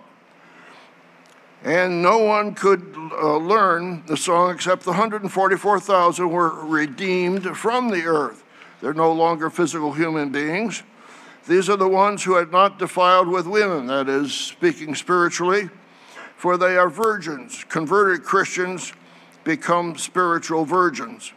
[1.63, 8.05] and no one could uh, learn the song except the 144,000 were redeemed from the
[8.05, 8.43] earth.
[8.81, 10.83] They're no longer physical human beings.
[11.47, 15.69] These are the ones who had not defiled with women, that is, speaking spiritually,
[16.35, 17.63] for they are virgins.
[17.69, 18.93] Converted Christians
[19.43, 21.31] become spiritual virgins.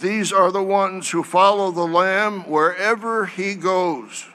[0.00, 4.26] These are the ones who follow the Lamb wherever he goes.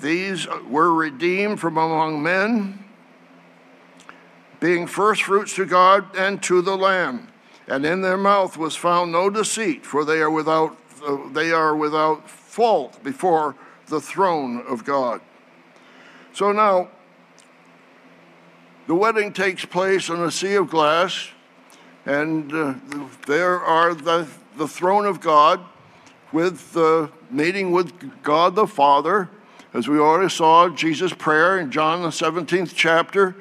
[0.00, 2.84] These were redeemed from among men
[4.60, 7.28] being first fruits to God and to the Lamb.
[7.68, 10.76] And in their mouth was found no deceit, for they are without,
[11.32, 15.20] they are without fault before the throne of God.
[16.32, 16.88] So now,
[18.86, 21.30] the wedding takes place on a sea of glass,
[22.04, 22.74] and uh,
[23.26, 25.60] there are the, the throne of God
[26.32, 29.28] with the meeting with God the Father,
[29.76, 33.36] as we already saw Jesus' prayer in John the 17th chapter,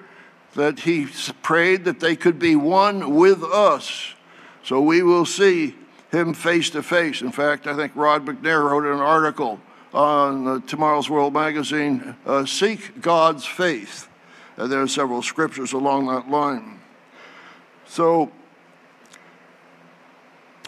[0.55, 1.07] that he
[1.41, 4.13] prayed that they could be one with us.
[4.61, 5.77] So we will see
[6.11, 7.21] him face to face.
[7.21, 9.61] In fact, I think Rod McNair wrote an article
[9.93, 14.09] on uh, Tomorrow's World magazine uh, Seek God's Faith.
[14.57, 16.81] Uh, there are several scriptures along that line.
[17.87, 18.29] So,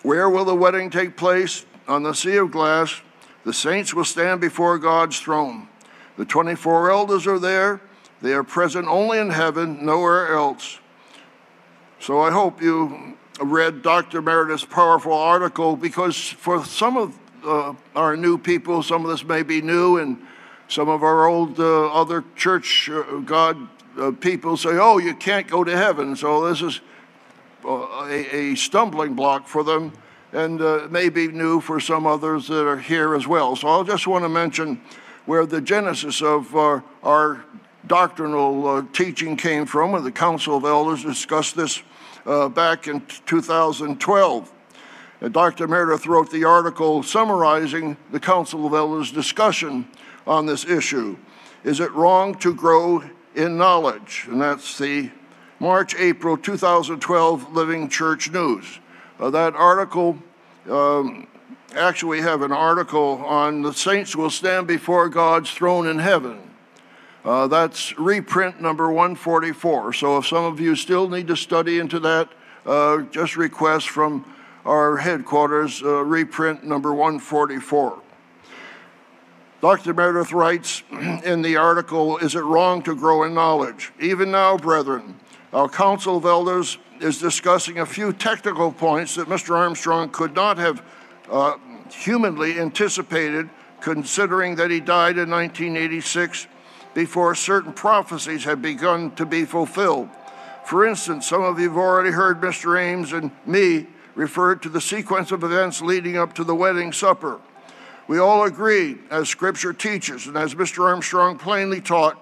[0.01, 1.65] where will the wedding take place?
[1.89, 3.01] On the sea of glass.
[3.47, 5.69] The saints will stand before God's throne.
[6.17, 7.79] The 24 elders are there.
[8.21, 10.79] They are present only in heaven, nowhere else.
[12.01, 14.21] So I hope you read Dr.
[14.21, 19.43] Meredith's powerful article because for some of uh, our new people, some of this may
[19.43, 20.17] be new, and
[20.67, 25.47] some of our old uh, other church uh, God uh, people say, oh, you can't
[25.47, 26.17] go to heaven.
[26.17, 26.81] So this is
[27.63, 29.93] uh, a, a, stumbling block for them
[30.33, 33.55] and uh, may be new for some others that are here as well.
[33.55, 34.81] So I'll just want to mention
[35.25, 37.45] where the genesis of our, our
[37.85, 41.81] doctrinal uh, teaching came from, and the Council of Elders discussed this
[42.25, 44.53] uh, back in 2012.
[45.19, 45.67] And Dr.
[45.67, 49.87] Meredith wrote the article summarizing the Council of Elders discussion
[50.25, 51.17] on this issue.
[51.63, 53.03] Is it wrong to grow
[53.37, 54.25] in knowledge.
[54.29, 55.11] And that's the
[55.59, 58.79] March, April 2012 Living Church News.
[59.19, 60.17] Uh, that article,
[60.69, 61.27] um,
[61.73, 66.39] actually, we have an article on the saints will stand before God's throne in heaven.
[67.25, 69.93] Uh, that's reprint number 144.
[69.93, 72.29] So if some of you still need to study into that,
[72.65, 74.23] uh, just request from
[74.65, 77.99] our headquarters uh, reprint number 144.
[79.61, 79.93] Dr.
[79.95, 83.91] Meredith writes in the article, Is it wrong to grow in knowledge?
[83.99, 85.19] Even now, brethren,
[85.53, 89.55] our Council of Elders is discussing a few technical points that Mr.
[89.55, 90.83] Armstrong could not have
[91.31, 91.57] uh,
[91.91, 96.47] humanly anticipated, considering that he died in 1986
[96.93, 100.09] before certain prophecies had begun to be fulfilled.
[100.65, 102.79] For instance, some of you have already heard Mr.
[102.81, 107.39] Ames and me refer to the sequence of events leading up to the wedding supper.
[108.07, 110.83] We all agree, as Scripture teaches, and as Mr.
[110.85, 112.21] Armstrong plainly taught,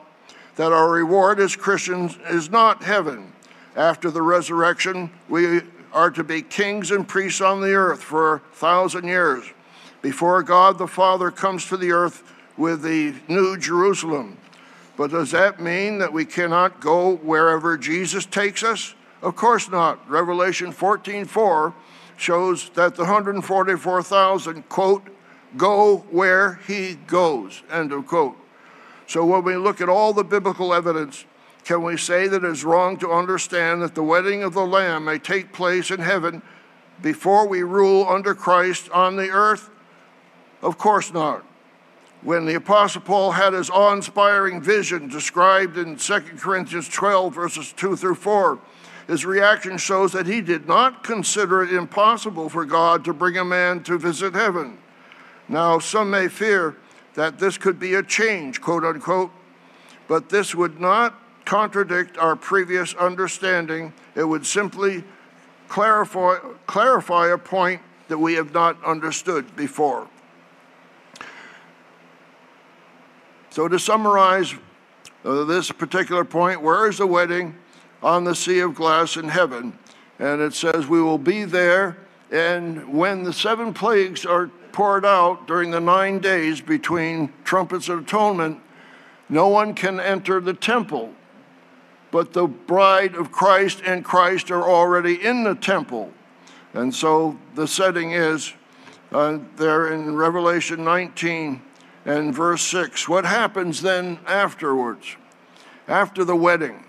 [0.55, 3.31] that our reward as Christians is not heaven.
[3.75, 8.39] After the resurrection, we are to be kings and priests on the earth for a
[8.53, 9.45] thousand years
[10.01, 12.23] before God the Father comes to the earth
[12.57, 14.37] with the new Jerusalem.
[14.97, 18.95] But does that mean that we cannot go wherever Jesus takes us?
[19.21, 20.09] Of course not.
[20.09, 21.73] Revelation 14:4
[22.17, 25.07] shows that the 144,000 quote
[25.57, 27.63] go where he goes.
[27.69, 28.37] End of quote.
[29.07, 31.25] So when we look at all the biblical evidence,
[31.63, 35.05] can we say that it is wrong to understand that the wedding of the Lamb
[35.05, 36.41] may take place in heaven
[37.01, 39.69] before we rule under Christ on the earth?
[40.61, 41.43] Of course not.
[42.21, 47.73] When the Apostle Paul had his awe inspiring vision described in 2 Corinthians 12, verses
[47.73, 48.59] 2 through 4,
[49.07, 53.45] his reaction shows that he did not consider it impossible for God to bring a
[53.45, 54.79] man to visit heaven.
[55.47, 56.77] Now, some may fear
[57.15, 59.31] that this could be a change, quote unquote,
[60.07, 63.93] but this would not contradict our previous understanding.
[64.15, 65.03] It would simply
[65.67, 66.37] clarify,
[66.67, 70.07] clarify a point that we have not understood before.
[73.49, 74.53] So, to summarize
[75.23, 77.55] uh, this particular point, where is the wedding?
[78.03, 79.79] On the sea of glass in heaven.
[80.19, 81.97] And it says, We will be there,
[82.31, 87.99] and when the seven plagues are poured out during the nine days between trumpets of
[87.99, 88.59] atonement,
[89.29, 91.13] no one can enter the temple.
[92.11, 96.11] But the bride of Christ and Christ are already in the temple.
[96.73, 98.51] And so the setting is
[99.13, 101.61] uh, there in Revelation 19
[102.03, 103.07] and verse 6.
[103.07, 105.15] What happens then afterwards,
[105.87, 106.83] after the wedding?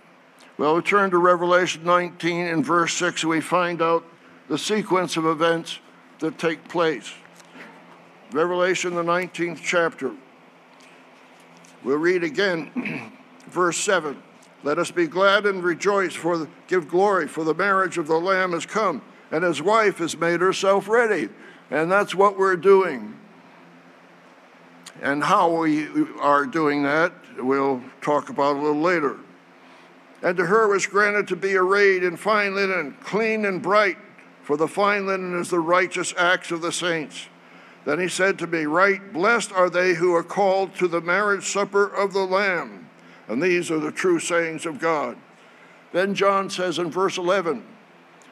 [0.58, 4.04] Well, we turn to Revelation 19 and verse 6, and we find out
[4.48, 5.78] the sequence of events
[6.18, 7.12] that take place.
[8.36, 10.12] Revelation, the 19th chapter.
[11.82, 13.10] We'll read again,
[13.48, 14.22] verse 7.
[14.62, 18.20] Let us be glad and rejoice, for the, give glory, for the marriage of the
[18.20, 21.30] Lamb has come, and his wife has made herself ready.
[21.70, 23.18] And that's what we're doing.
[25.00, 25.88] And how we
[26.20, 29.16] are doing that, we'll talk about a little later.
[30.22, 33.96] And to her was granted to be arrayed in fine linen, clean and bright,
[34.42, 37.28] for the fine linen is the righteous acts of the saints.
[37.86, 41.46] Then he said to me, Right, blessed are they who are called to the marriage
[41.46, 42.90] supper of the Lamb.
[43.28, 45.16] And these are the true sayings of God.
[45.92, 47.64] Then John says in verse 11,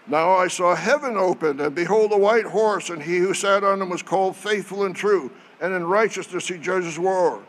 [0.09, 3.81] Now I saw heaven opened, and behold, a white horse, and he who sat on
[3.81, 5.31] him was called faithful and true,
[5.61, 7.41] and in righteousness he judges war.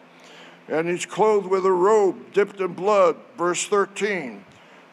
[0.67, 3.17] And he's clothed with a robe dipped in blood.
[3.35, 4.45] Verse 13.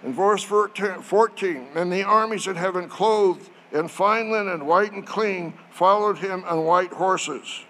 [0.03, 5.55] In verse 14, and the armies in heaven, clothed in fine linen, white and clean,
[5.71, 7.65] followed him on white horses.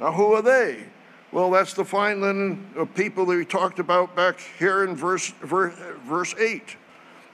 [0.00, 0.84] Now, who are they?
[1.32, 5.30] Well, that's the fine linen of people that we talked about back here in verse,
[5.42, 5.74] verse,
[6.06, 6.76] verse 8.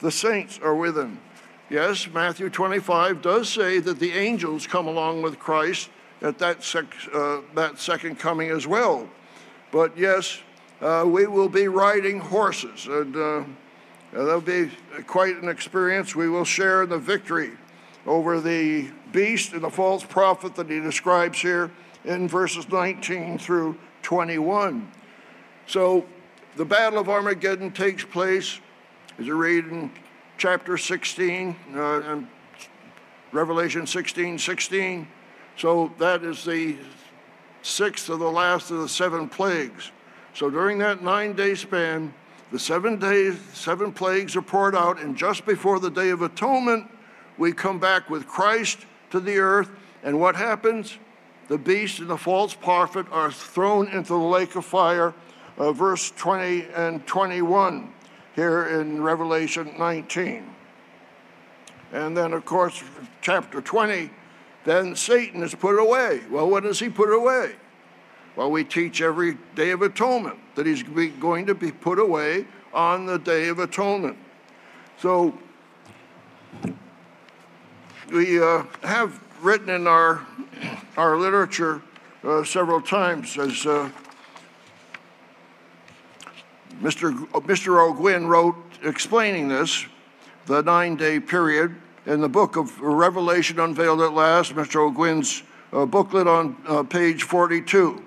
[0.00, 1.20] The saints are with him.
[1.70, 5.88] Yes, Matthew 25 does say that the angels come along with Christ
[6.20, 6.84] at that, sec,
[7.14, 9.08] uh, that second coming as well.
[9.70, 10.38] But yes,
[10.80, 13.44] uh, we will be riding horses, and uh,
[14.12, 14.70] that'll be
[15.06, 16.14] quite an experience.
[16.14, 17.52] We will share in the victory
[18.06, 21.70] over the beast and the false prophet that he describes here
[22.04, 24.90] in verses 19 through 21.
[25.66, 26.04] So
[26.56, 28.60] the Battle of Armageddon takes place,
[29.18, 29.90] as you read in
[30.36, 32.20] chapter 16, uh,
[33.30, 35.08] Revelation 16 16.
[35.56, 36.76] So that is the
[37.62, 39.92] sixth of the last of the seven plagues.
[40.34, 42.12] So during that nine day span,
[42.50, 46.90] the seven days, seven plagues are poured out, and just before the Day of Atonement,
[47.38, 48.78] we come back with Christ
[49.10, 49.70] to the earth,
[50.02, 50.98] and what happens?
[51.48, 55.14] The beast and the false prophet are thrown into the lake of fire,
[55.58, 57.92] uh, verse 20 and 21
[58.34, 60.48] here in Revelation 19.
[61.92, 62.82] And then, of course,
[63.20, 64.10] chapter 20,
[64.64, 66.22] then Satan is put away.
[66.30, 67.56] Well, what does he put away?
[68.34, 73.04] Well, we teach every day of atonement that he's going to be put away on
[73.04, 74.16] the day of atonement.
[74.96, 75.38] So
[78.12, 80.26] we uh, have written in our,
[80.98, 81.80] our literature
[82.22, 83.90] uh, several times, as uh,
[86.82, 87.12] Mr.
[87.40, 87.78] Mr.
[87.80, 89.86] Ogwyn wrote explaining this,
[90.44, 94.92] the nine day period, in the book of Revelation Unveiled at Last, Mr.
[94.92, 95.42] Ogwyn's
[95.72, 98.04] uh, booklet on uh, page 42.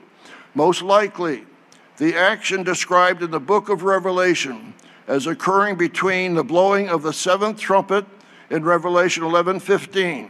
[0.53, 1.45] Most likely,
[1.97, 4.75] the action described in the book of Revelation
[5.07, 8.05] as occurring between the blowing of the seventh trumpet
[8.49, 10.29] in Revelation 11:15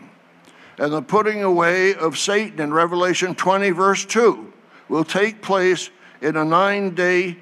[0.78, 4.51] and the putting away of Satan in Revelation 20 verse 2
[4.89, 5.89] will take place
[6.22, 7.38] in a 9-day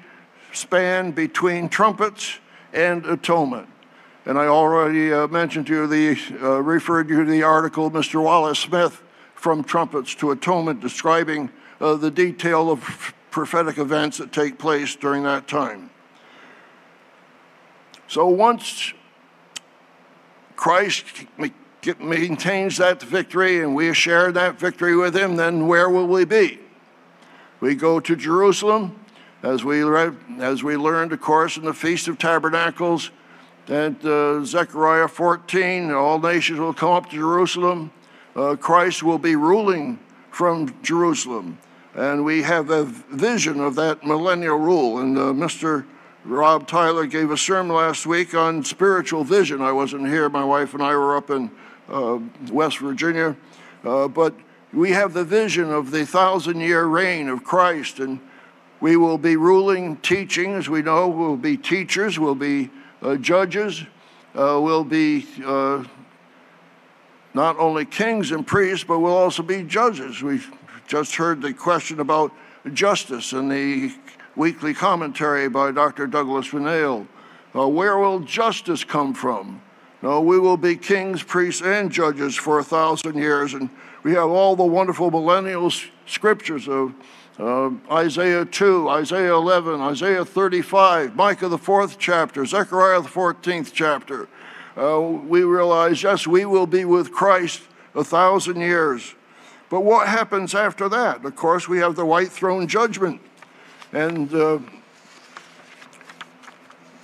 [0.52, 2.38] span between trumpets
[2.72, 3.68] and atonement.
[4.26, 8.22] And I already uh, mentioned to you the uh, referred you to the article Mr.
[8.22, 9.02] Wallace Smith
[9.34, 11.50] from trumpets to atonement describing
[11.80, 15.90] uh, the detail of prophetic events that take place during that time.
[18.06, 18.94] So once
[20.56, 21.04] Christ
[22.00, 26.60] maintains that victory and we share that victory with him, then where will we be?
[27.60, 28.98] We go to Jerusalem,
[29.42, 33.10] as we, read, as we learned, of course, in the Feast of Tabernacles,
[33.68, 37.90] and uh, Zechariah 14, all nations will come up to Jerusalem.
[38.36, 39.98] Uh, Christ will be ruling
[40.30, 41.58] from Jerusalem.
[41.94, 44.98] And we have a vision of that millennial rule.
[44.98, 45.86] And uh, Mr.
[46.24, 49.60] Rob Tyler gave a sermon last week on spiritual vision.
[49.60, 51.50] I wasn't here, my wife and I were up in
[51.86, 52.18] uh,
[52.50, 53.36] West Virginia.
[53.84, 54.34] Uh, but
[54.72, 58.20] we have the vision of the thousand year reign of Christ, and
[58.80, 62.70] we will be ruling, teaching, as we know, we'll be teachers, we'll be
[63.02, 63.82] uh, judges,
[64.34, 65.84] uh, we'll be uh,
[67.34, 70.22] not only kings and priests, but we'll also be judges.
[70.22, 70.40] We
[70.86, 72.32] just heard the question about
[72.72, 73.92] justice and the
[74.36, 76.06] weekly commentary by Dr.
[76.06, 77.06] Douglas Winnail.
[77.54, 79.62] Uh, where will justice come from?
[80.02, 83.54] No, we will be kings, priests, and judges for a thousand years.
[83.54, 83.70] And
[84.02, 85.72] we have all the wonderful millennial
[86.06, 86.94] scriptures of
[87.38, 94.28] uh, Isaiah 2, Isaiah 11, Isaiah 35, Micah the fourth chapter, Zechariah the 14th chapter.
[94.76, 97.62] Uh, we realize, yes, we will be with Christ
[97.94, 99.14] a thousand years.
[99.70, 101.24] But what happens after that?
[101.24, 103.20] Of course, we have the white throne judgment.
[103.94, 104.58] And uh,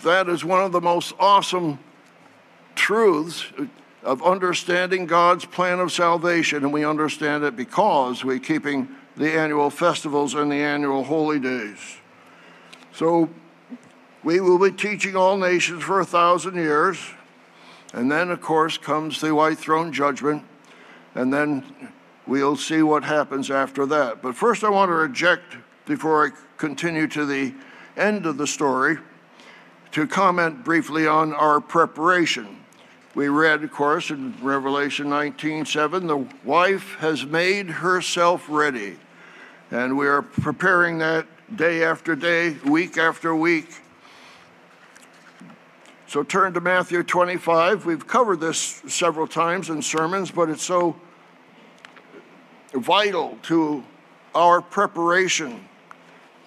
[0.03, 1.79] that is one of the most awesome
[2.75, 3.47] truths
[4.03, 6.65] of understanding God's plan of salvation.
[6.65, 11.79] And we understand it because we're keeping the annual festivals and the annual holy days.
[12.93, 13.31] So
[14.25, 16.99] we will be teaching all nations for a thousand years.
[17.95, 20.43] And then, of course, comes the white throne judgment.
[21.15, 21.93] And then
[22.27, 24.23] we'll see what happens after that.
[24.23, 25.57] But first, I want to reject
[25.91, 27.53] before I continue to the
[27.97, 28.99] end of the story
[29.91, 32.59] to comment briefly on our preparation.
[33.17, 39.01] We read, of course, in Revelation 19:7, the wife has made herself ready.
[39.73, 41.27] And we are preparing that
[41.57, 43.75] day after day, week after week.
[46.07, 47.85] So turn to Matthew 25.
[47.85, 50.95] We've covered this several times in sermons, but it's so
[52.73, 53.83] vital to
[54.37, 55.67] our preparation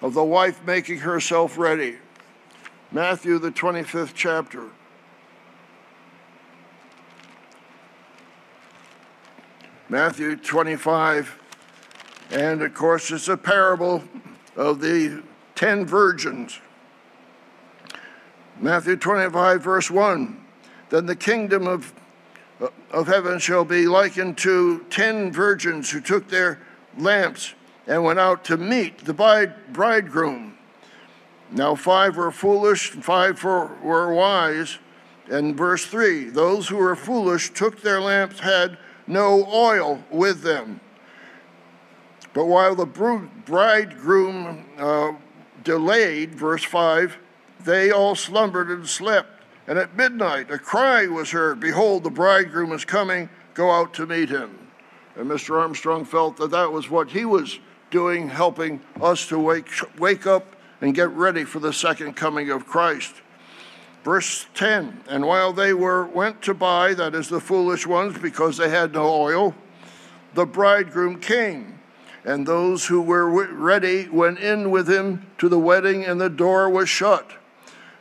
[0.00, 1.96] of the wife making herself ready.
[2.92, 4.70] Matthew, the 25th chapter.
[9.88, 11.38] Matthew 25,
[12.30, 14.02] and of course, it's a parable
[14.56, 15.22] of the
[15.54, 16.60] ten virgins.
[18.60, 20.44] Matthew 25, verse 1
[20.90, 21.92] Then the kingdom of,
[22.90, 26.60] of heaven shall be likened to ten virgins who took their
[26.96, 27.54] lamps
[27.86, 29.14] and went out to meet the
[29.72, 30.56] bridegroom.
[31.50, 34.78] Now, five were foolish, five were wise.
[35.30, 40.80] And verse 3 Those who were foolish took their lamps, had no oil with them.
[42.32, 45.12] But while the bridegroom uh,
[45.62, 47.16] delayed, verse 5,
[47.60, 49.44] they all slumbered and slept.
[49.66, 54.06] And at midnight a cry was heard Behold, the bridegroom is coming, go out to
[54.06, 54.58] meet him.
[55.16, 55.60] And Mr.
[55.60, 57.60] Armstrong felt that that was what he was
[57.94, 59.68] doing, helping us to wake,
[60.00, 63.22] wake up and get ready for the second coming of Christ.
[64.02, 68.56] Verse 10 And while they were went to buy, that is the foolish ones, because
[68.56, 69.54] they had no oil,
[70.34, 71.78] the bridegroom came.
[72.24, 76.68] And those who were ready went in with him to the wedding, and the door
[76.68, 77.30] was shut.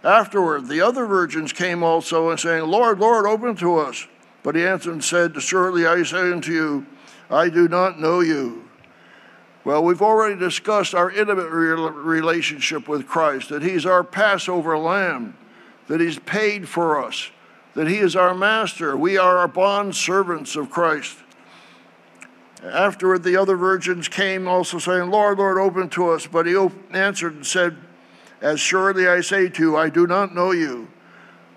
[0.04, 4.08] Afterward, the other virgins came also and saying, Lord, Lord, open to us.
[4.42, 6.88] But he answered and said, Surely I say unto you,
[7.30, 8.63] I do not know you.
[9.66, 15.38] Well, we've already discussed our intimate relationship with Christ, that he's our Passover lamb,
[15.88, 17.32] that he's paid for us,
[17.74, 18.98] that he is our master.
[18.98, 21.18] We are our bond servants of Christ.
[22.62, 26.28] Afterward, the other virgins came also saying, Lord, Lord, open to us.
[26.28, 26.56] But he
[26.92, 27.78] answered and said,
[28.42, 30.90] as surely I say to you, I do not know you.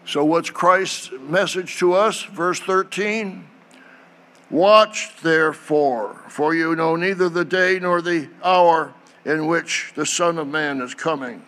[0.05, 2.23] So, what's Christ's message to us?
[2.23, 3.45] Verse 13
[4.51, 8.95] Watch therefore, for you know neither the day nor the hour
[9.25, 11.45] in which the Son of Man is coming.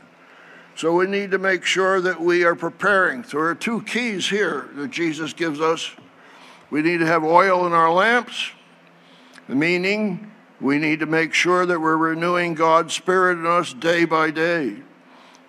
[0.74, 3.24] So, we need to make sure that we are preparing.
[3.24, 5.90] So, there are two keys here that Jesus gives us.
[6.70, 8.50] We need to have oil in our lamps,
[9.48, 10.30] meaning
[10.60, 14.82] we need to make sure that we're renewing God's Spirit in us day by day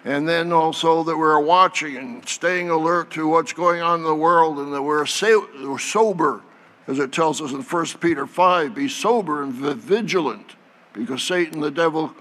[0.06, 4.16] and then also that we're watching and staying alert to what's going on in the
[4.16, 6.41] world and that we're, sober,
[6.90, 10.56] as it tells us in 1 Peter 5 be sober and vigilant,
[10.92, 12.12] because Satan, the devil,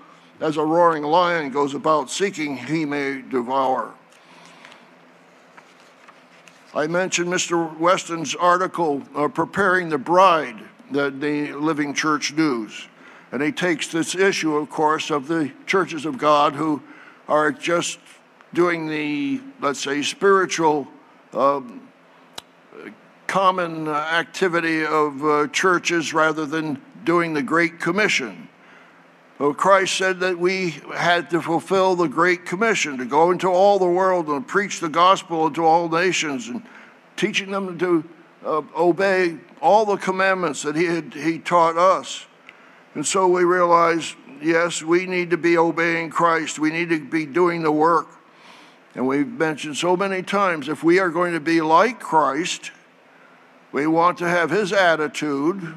[0.41, 3.95] as a roaring lion, goes about seeking he may devour.
[6.75, 7.77] I mentioned Mr.
[7.79, 10.59] Weston's article, uh, Preparing the Bride,
[10.91, 12.89] that the Living Church News.
[13.33, 16.83] And he takes this issue, of course, of the churches of God who
[17.27, 17.99] are just
[18.53, 20.87] doing the, let's say, spiritual
[21.33, 21.88] um,
[23.29, 28.49] common activity of uh, churches rather than doing the Great Commission.
[29.39, 33.79] Well, Christ said that we had to fulfill the Great Commission to go into all
[33.79, 36.63] the world and preach the gospel to all nations and
[37.17, 38.09] teaching them to
[38.45, 42.27] uh, obey all the commandments that he, had, he taught us.
[42.95, 46.59] And so we realize yes, we need to be obeying Christ.
[46.59, 48.09] We need to be doing the work.
[48.95, 52.73] And we've mentioned so many times if we are going to be like Christ,
[53.73, 55.75] we want to have his attitude.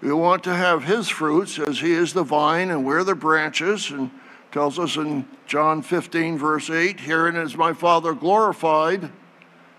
[0.00, 3.90] We want to have his fruits as he is the vine and we're the branches.
[3.90, 4.10] And
[4.52, 9.10] tells us in John 15, verse 8, Herein is my Father glorified,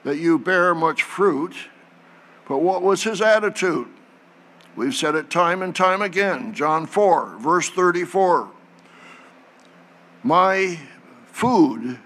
[0.04, 1.56] that you bear much fruit.
[2.48, 3.88] But what was his attitude?
[4.76, 6.54] We've said it time and time again.
[6.54, 8.52] John 4, verse 34.
[10.22, 10.80] My
[11.26, 11.98] food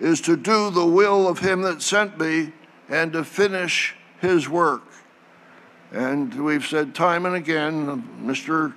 [0.00, 2.52] is to do the will of him that sent me
[2.88, 4.82] and to finish his work.
[5.92, 8.74] And we've said time and again, Mr.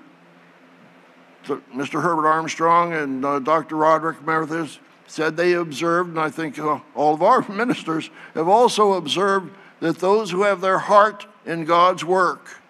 [1.45, 2.01] Mr.
[2.01, 3.75] Herbert Armstrong and uh, Dr.
[3.75, 4.77] Roderick Meredith
[5.07, 9.99] said they observed, and I think uh, all of our ministers have also observed, that
[9.99, 12.61] those who have their heart in God's work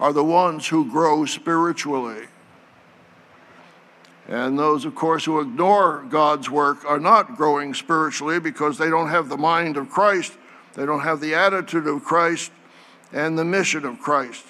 [0.00, 2.26] are the ones who grow spiritually.
[4.28, 9.10] And those, of course, who ignore God's work are not growing spiritually because they don't
[9.10, 10.32] have the mind of Christ,
[10.74, 12.50] they don't have the attitude of Christ
[13.12, 14.44] and the mission of Christ.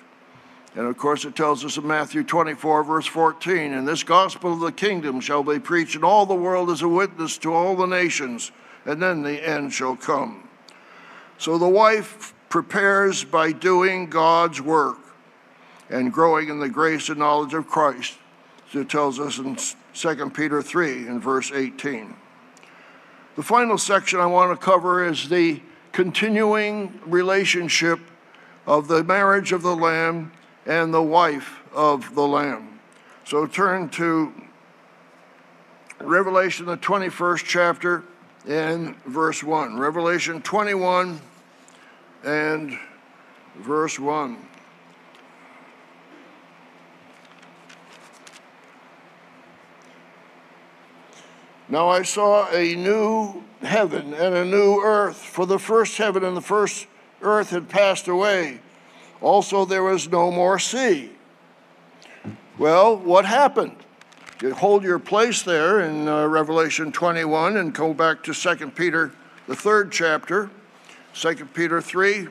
[0.75, 4.61] And of course, it tells us in Matthew 24, verse 14, and this gospel of
[4.61, 7.87] the kingdom shall be preached in all the world as a witness to all the
[7.87, 8.53] nations,
[8.87, 10.49] and then the end shall come.
[11.37, 14.99] So the wife prepares by doing God's work
[15.91, 18.17] and growing in the grace and knowledge of Christ,
[18.73, 19.59] it tells us in
[19.95, 22.15] 2 Peter 3 in verse 18.
[23.37, 25.61] The final section I want to cover is the
[25.93, 28.01] continuing relationship
[28.67, 30.33] of the marriage of the Lamb
[30.67, 32.81] and the wife of the Lamb.
[33.25, 34.33] So turn to
[36.01, 38.03] Revelation, the 21st chapter,
[38.49, 39.79] and verse 1.
[39.79, 41.21] Revelation 21
[42.25, 42.79] and
[43.57, 44.37] verse 1.
[51.69, 56.37] Now I saw a new heaven and a new earth, for the first heaven and
[56.37, 56.87] the first
[57.23, 58.61] earth had passed away.
[59.21, 61.11] Also, there was no more sea.
[62.59, 63.77] Well, what happened?
[64.43, 69.13] You hold your place there in uh, Revelation 21 and go back to 2 Peter,
[69.47, 70.51] the third chapter,
[71.15, 72.27] 2 Peter 3,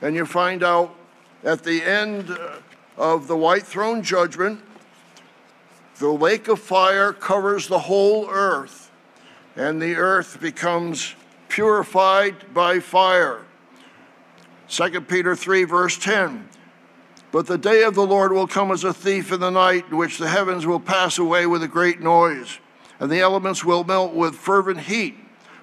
[0.00, 0.96] and you find out
[1.44, 2.56] at the end uh,
[2.96, 4.60] of the white throne judgment,
[5.98, 8.81] the lake of fire covers the whole earth,
[9.56, 11.14] and the earth becomes
[11.48, 13.42] purified by fire.
[14.68, 16.48] 2 Peter 3, verse 10.
[17.30, 19.96] But the day of the Lord will come as a thief in the night, in
[19.96, 22.58] which the heavens will pass away with a great noise,
[23.00, 25.16] and the elements will melt with fervent heat.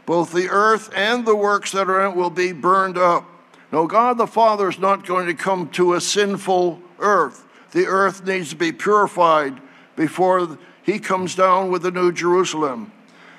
[0.05, 3.25] Both the earth and the works that are in it will be burned up.
[3.71, 7.45] No, God the Father is not going to come to a sinful earth.
[7.71, 9.61] The earth needs to be purified
[9.95, 12.91] before he comes down with the new Jerusalem.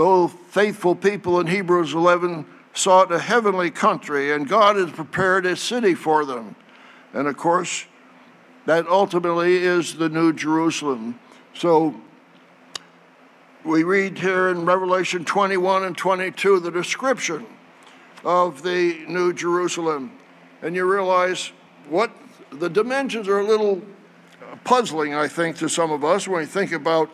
[0.00, 5.54] though faithful people in Hebrews 11 sought a heavenly country, and God has prepared a
[5.54, 6.56] city for them.
[7.12, 7.84] And of course,
[8.64, 11.20] that ultimately is the New Jerusalem.
[11.52, 12.00] So
[13.62, 17.44] we read here in Revelation 21 and 22 the description
[18.24, 20.12] of the New Jerusalem.
[20.62, 21.52] And you realize
[21.90, 22.10] what
[22.50, 23.82] the dimensions are a little
[24.64, 27.10] puzzling, I think, to some of us when we think about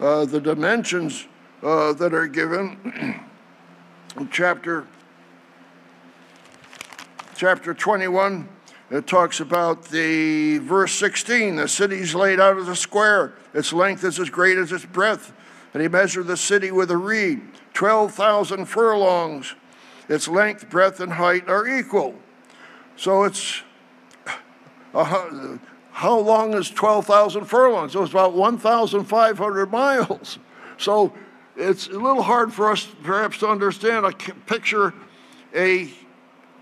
[0.00, 1.26] uh, the dimensions
[1.62, 3.20] uh, that are given.
[4.30, 4.86] Chapter
[7.36, 8.46] chapter 21
[8.90, 13.32] it talks about the verse 16 the city's laid out as a square.
[13.54, 15.32] Its length is as great as its breadth.
[15.72, 17.40] And he measured the city with a reed
[17.72, 19.54] 12,000 furlongs.
[20.08, 22.16] Its length breadth and height are equal.
[22.96, 23.62] So it's
[24.92, 25.56] uh,
[25.92, 27.94] how long is 12,000 furlongs?
[27.94, 30.38] It was about 1,500 miles.
[30.76, 31.14] So
[31.60, 34.06] it's a little hard for us perhaps to understand.
[34.06, 34.94] I picture
[35.54, 35.90] a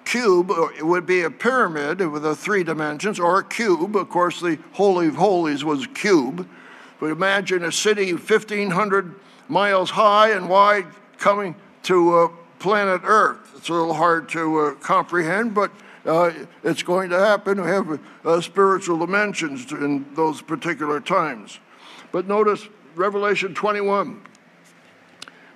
[0.05, 3.95] cube, it would be a pyramid with the three dimensions, or a cube.
[3.95, 6.49] Of course, the Holy of Holies was a cube.
[6.99, 9.15] But imagine a city 1,500
[9.49, 10.87] miles high and wide
[11.19, 12.29] coming to uh,
[12.59, 13.53] planet Earth.
[13.57, 15.71] It's a little hard to uh, comprehend, but
[16.05, 16.33] uh,
[16.65, 17.61] it's going to happen.
[17.61, 21.61] We have uh, spiritual dimensions in those particular times.
[22.11, 24.23] But notice Revelation 21.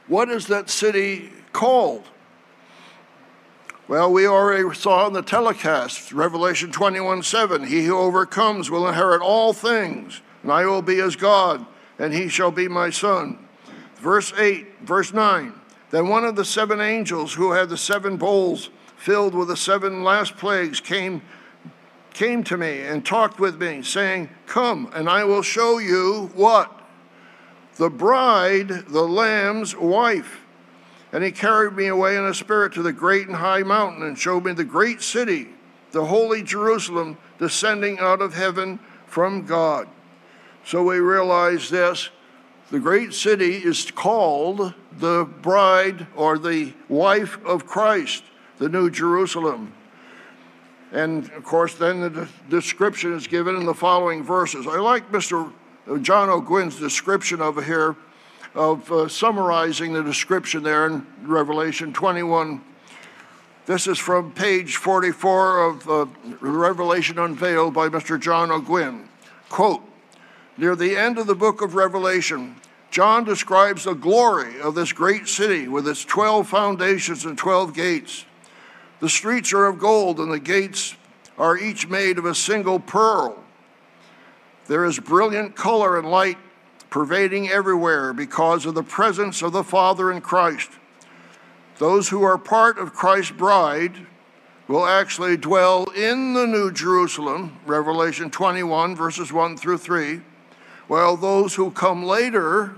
[0.09, 2.05] What is that city called?
[3.88, 7.66] Well, we already saw in the telecast, Revelation 21 7.
[7.66, 11.66] He who overcomes will inherit all things, and I will be his God,
[11.98, 13.38] and he shall be my son.
[13.96, 15.53] Verse 8, verse 9.
[15.90, 20.05] Then one of the seven angels who had the seven bowls filled with the seven
[20.05, 21.20] last plagues, came,
[22.14, 26.81] came to me and talked with me, saying, Come, and I will show you what?
[27.82, 30.42] The bride, the Lamb's wife.
[31.10, 34.16] And he carried me away in a spirit to the great and high mountain and
[34.16, 35.48] showed me the great city,
[35.90, 39.88] the holy Jerusalem, descending out of heaven from God.
[40.64, 42.10] So we realize this
[42.70, 48.22] the great city is called the bride or the wife of Christ
[48.58, 49.72] the New Jerusalem.
[50.92, 54.68] And of course, then the description is given in the following verses.
[54.68, 55.52] I like Mr.
[56.00, 57.96] John Ogwyn's description of here,
[58.54, 62.62] of uh, summarizing the description there in Revelation 21.
[63.66, 66.06] This is from page 44 of uh,
[66.40, 68.20] Revelation Unveiled by Mr.
[68.20, 69.06] John Ogwyn.
[69.48, 69.82] Quote
[70.56, 72.56] Near the end of the book of Revelation,
[72.92, 78.24] John describes the glory of this great city with its 12 foundations and 12 gates.
[79.00, 80.94] The streets are of gold, and the gates
[81.38, 83.41] are each made of a single pearl.
[84.72, 86.38] There is brilliant color and light
[86.88, 90.70] pervading everywhere because of the presence of the Father in Christ.
[91.76, 94.06] those who are part of Christ's bride
[94.68, 100.22] will actually dwell in the New Jerusalem, Revelation 21, verses 1 through 3,
[100.86, 102.74] while those who come later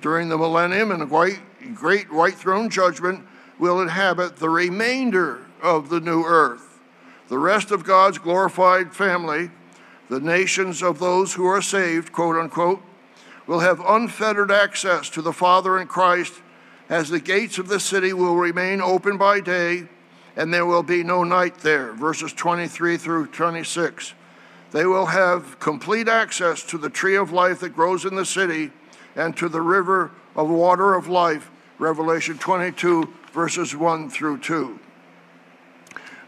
[0.00, 1.40] during the millennium and the white,
[1.74, 3.26] great white throne judgment
[3.58, 6.78] will inhabit the remainder of the new earth.
[7.26, 9.50] The rest of God's glorified family,
[10.12, 12.82] the nations of those who are saved, quote unquote,
[13.46, 16.34] will have unfettered access to the Father in Christ
[16.90, 19.88] as the gates of the city will remain open by day
[20.36, 21.94] and there will be no night there.
[21.94, 24.12] Verses 23 through 26.
[24.70, 28.70] They will have complete access to the tree of life that grows in the city
[29.16, 31.50] and to the river of water of life.
[31.78, 34.78] Revelation 22, verses 1 through 2.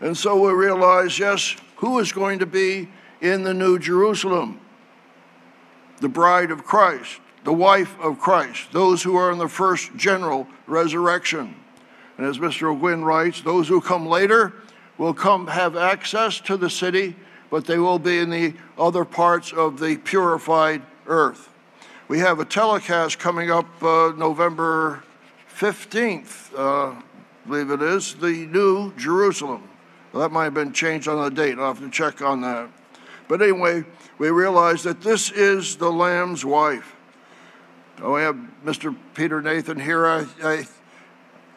[0.01, 2.89] And so we realize yes, who is going to be
[3.25, 4.61] in the New Jerusalem?
[6.01, 10.47] The bride of Christ, the wife of Christ, those who are in the first general
[10.67, 11.57] resurrection.
[12.19, 12.77] And as Mr.
[12.77, 14.53] Ogwyn writes, those who come later
[14.99, 17.17] will come have access to the city,
[17.51, 21.49] but they will be in the other parts of the purified earth.
[22.07, 25.03] We have a telecast coming up uh, November
[25.57, 27.03] 15th, uh, I
[27.47, 29.69] believe it is, the New Jerusalem.
[30.13, 31.59] Well, that might have been changed on the date.
[31.59, 32.69] I'll have to check on that.
[33.29, 33.85] But anyway,
[34.19, 36.95] we realize that this is the Lamb's wife.
[38.03, 38.95] Oh, we have Mr.
[39.15, 40.07] Peter Nathan here.
[40.07, 40.67] I, I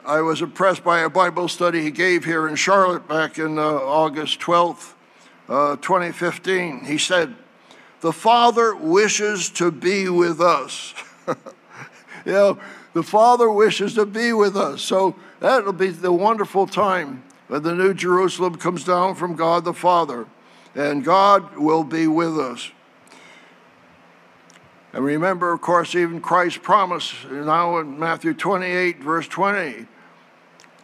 [0.07, 3.61] I was impressed by a Bible study he gave here in Charlotte back in uh,
[3.61, 4.93] August 12th,
[5.49, 6.85] uh, 2015.
[6.85, 7.35] He said,
[7.99, 10.93] The Father wishes to be with us.
[11.27, 12.57] you know,
[12.93, 14.81] the Father wishes to be with us.
[14.81, 19.73] So that'll be the wonderful time when the New Jerusalem comes down from God the
[19.73, 20.25] Father,
[20.77, 22.71] and God will be with us.
[24.93, 29.87] And remember, of course, even Christ's promise now in Matthew 28, verse 20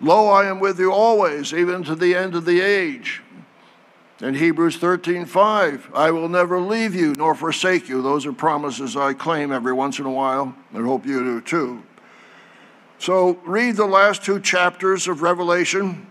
[0.01, 3.21] Lo, I am with you always, even to the end of the age.
[4.19, 8.01] In Hebrews 13:5, I will never leave you nor forsake you.
[8.01, 10.55] Those are promises I claim every once in a while.
[10.73, 11.83] and hope you do too.
[12.97, 16.07] So read the last two chapters of Revelation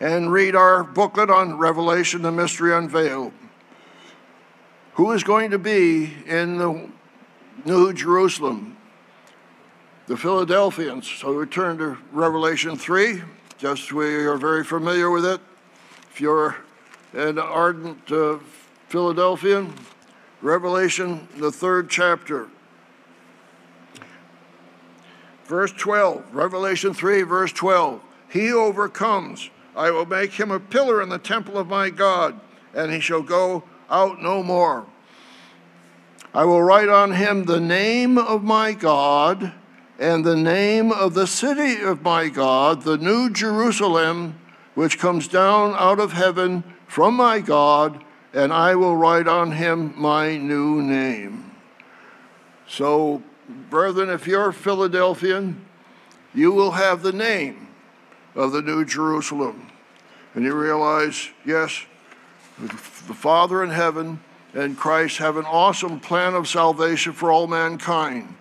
[0.00, 3.32] and read our booklet on Revelation, the Mystery Unveiled.
[4.94, 6.88] Who is going to be in the
[7.64, 8.76] New Jerusalem?
[10.06, 11.08] the Philadelphians.
[11.08, 13.22] So we turn to Revelation 3.
[13.58, 15.40] Just we are very familiar with it.
[16.12, 16.56] If you're
[17.12, 18.38] an ardent uh,
[18.88, 19.72] Philadelphian,
[20.42, 22.48] Revelation, the third chapter.
[25.46, 28.00] Verse 12, Revelation 3, verse 12.
[28.28, 29.50] He overcomes.
[29.76, 32.40] I will make him a pillar in the temple of my God,
[32.74, 34.86] and he shall go out no more.
[36.32, 39.52] I will write on him the name of my God
[39.98, 44.38] and the name of the city of my God, the new Jerusalem,
[44.74, 48.02] which comes down out of heaven from my God,
[48.32, 51.52] and I will write on him my new name.
[52.66, 53.22] So,
[53.70, 55.64] brethren, if you're Philadelphian,
[56.34, 57.65] you will have the name
[58.36, 59.72] of the new Jerusalem.
[60.34, 61.84] And you realize, yes,
[62.60, 64.20] the Father in heaven
[64.54, 68.36] and Christ have an awesome plan of salvation for all mankind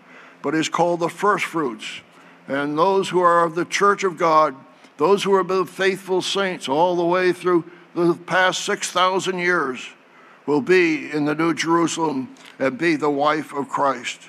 [0.45, 2.01] but is called the first fruits.
[2.47, 4.53] And those who are of the church of God,
[4.97, 9.89] those who are the faithful saints all the way through the past 6,000 years,
[10.45, 14.21] will be in the New Jerusalem and be the wife of Christ.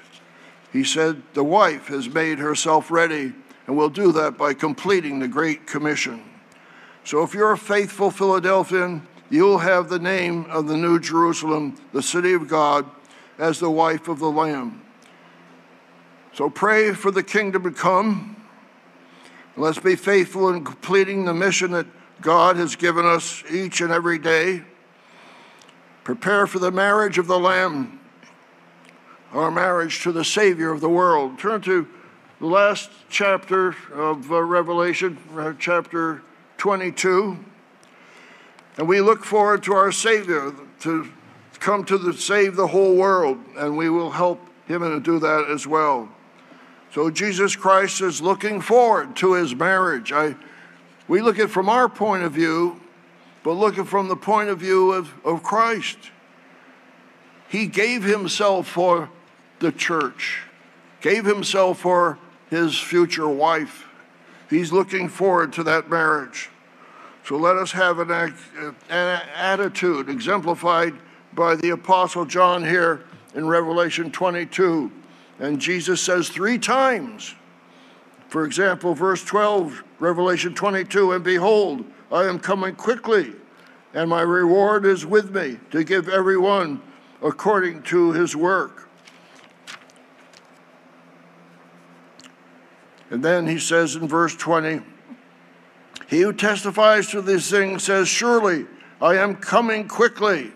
[0.72, 3.34] He said, The wife has made herself ready
[3.66, 6.22] and we'll do that by completing the Great Commission.
[7.04, 12.02] So if you're a faithful Philadelphian, you'll have the name of the New Jerusalem, the
[12.02, 12.86] city of God,
[13.38, 14.82] as the wife of the Lamb.
[16.32, 18.36] So pray for the kingdom to come.
[19.56, 21.86] Let's be faithful in completing the mission that
[22.20, 24.62] God has given us each and every day.
[26.04, 27.98] Prepare for the marriage of the Lamb,
[29.32, 31.38] our marriage to the Savior of the world.
[31.38, 31.88] Turn to
[32.38, 36.22] the last chapter of uh, Revelation, uh, chapter
[36.58, 37.38] 22.
[38.76, 41.08] And we look forward to our Savior to
[41.60, 45.48] come to the, save the whole world, and we will help him to do that
[45.48, 46.10] as well.
[46.92, 50.12] So Jesus Christ is looking forward to his marriage.
[50.12, 50.36] I,
[51.08, 52.80] we look at from our point of view,
[53.44, 55.96] but look at from the point of view of, of Christ.
[57.48, 59.08] He gave himself for
[59.60, 60.42] the church,
[61.00, 62.18] gave himself for
[62.50, 63.86] his future wife.
[64.48, 66.50] He's looking forward to that marriage.
[67.24, 68.10] So let us have an,
[68.88, 70.94] an attitude exemplified
[71.34, 74.92] by the Apostle John here in Revelation 22.
[75.40, 77.34] And Jesus says three times,
[78.28, 83.32] For example, verse 12, Revelation 22, and behold, I am coming quickly,
[83.92, 86.80] and my reward is with me to give everyone
[87.22, 88.85] according to his work.
[93.10, 94.80] And then he says in verse 20,
[96.08, 98.66] He who testifies to these things says, Surely
[99.00, 100.52] I am coming quickly.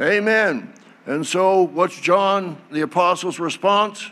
[0.00, 0.72] Amen.
[1.06, 4.10] And so, what's John the Apostle's response?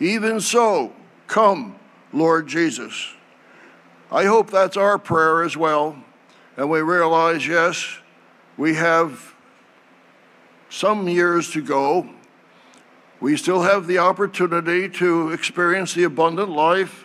[0.00, 0.92] Even so,
[1.26, 1.76] come,
[2.12, 3.14] Lord Jesus.
[4.10, 5.96] I hope that's our prayer as well.
[6.56, 7.98] And we realize, yes,
[8.56, 9.34] we have
[10.68, 12.08] some years to go.
[13.20, 17.03] We still have the opportunity to experience the abundant life.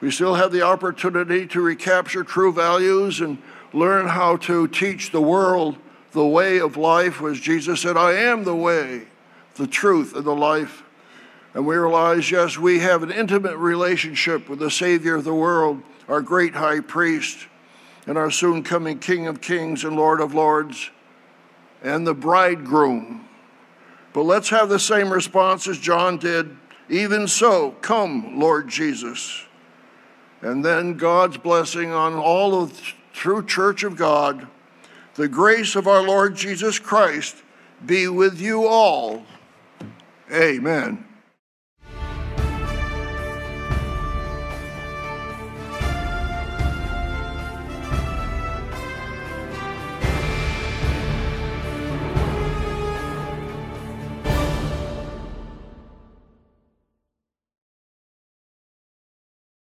[0.00, 3.38] We still have the opportunity to recapture true values and
[3.72, 5.76] learn how to teach the world
[6.12, 9.06] the way of life, as Jesus said, I am the way,
[9.54, 10.82] the truth, and the life.
[11.54, 15.82] And we realize, yes, we have an intimate relationship with the Savior of the world,
[16.08, 17.46] our great high priest,
[18.06, 20.90] and our soon coming King of kings and Lord of lords,
[21.82, 23.26] and the bridegroom.
[24.12, 26.56] But let's have the same response as John did.
[26.88, 29.44] Even so, come, Lord Jesus.
[30.42, 32.82] And then God's blessing on all of the
[33.12, 34.46] true church of God.
[35.14, 37.36] The grace of our Lord Jesus Christ
[37.84, 39.24] be with you all.
[40.32, 41.04] Amen.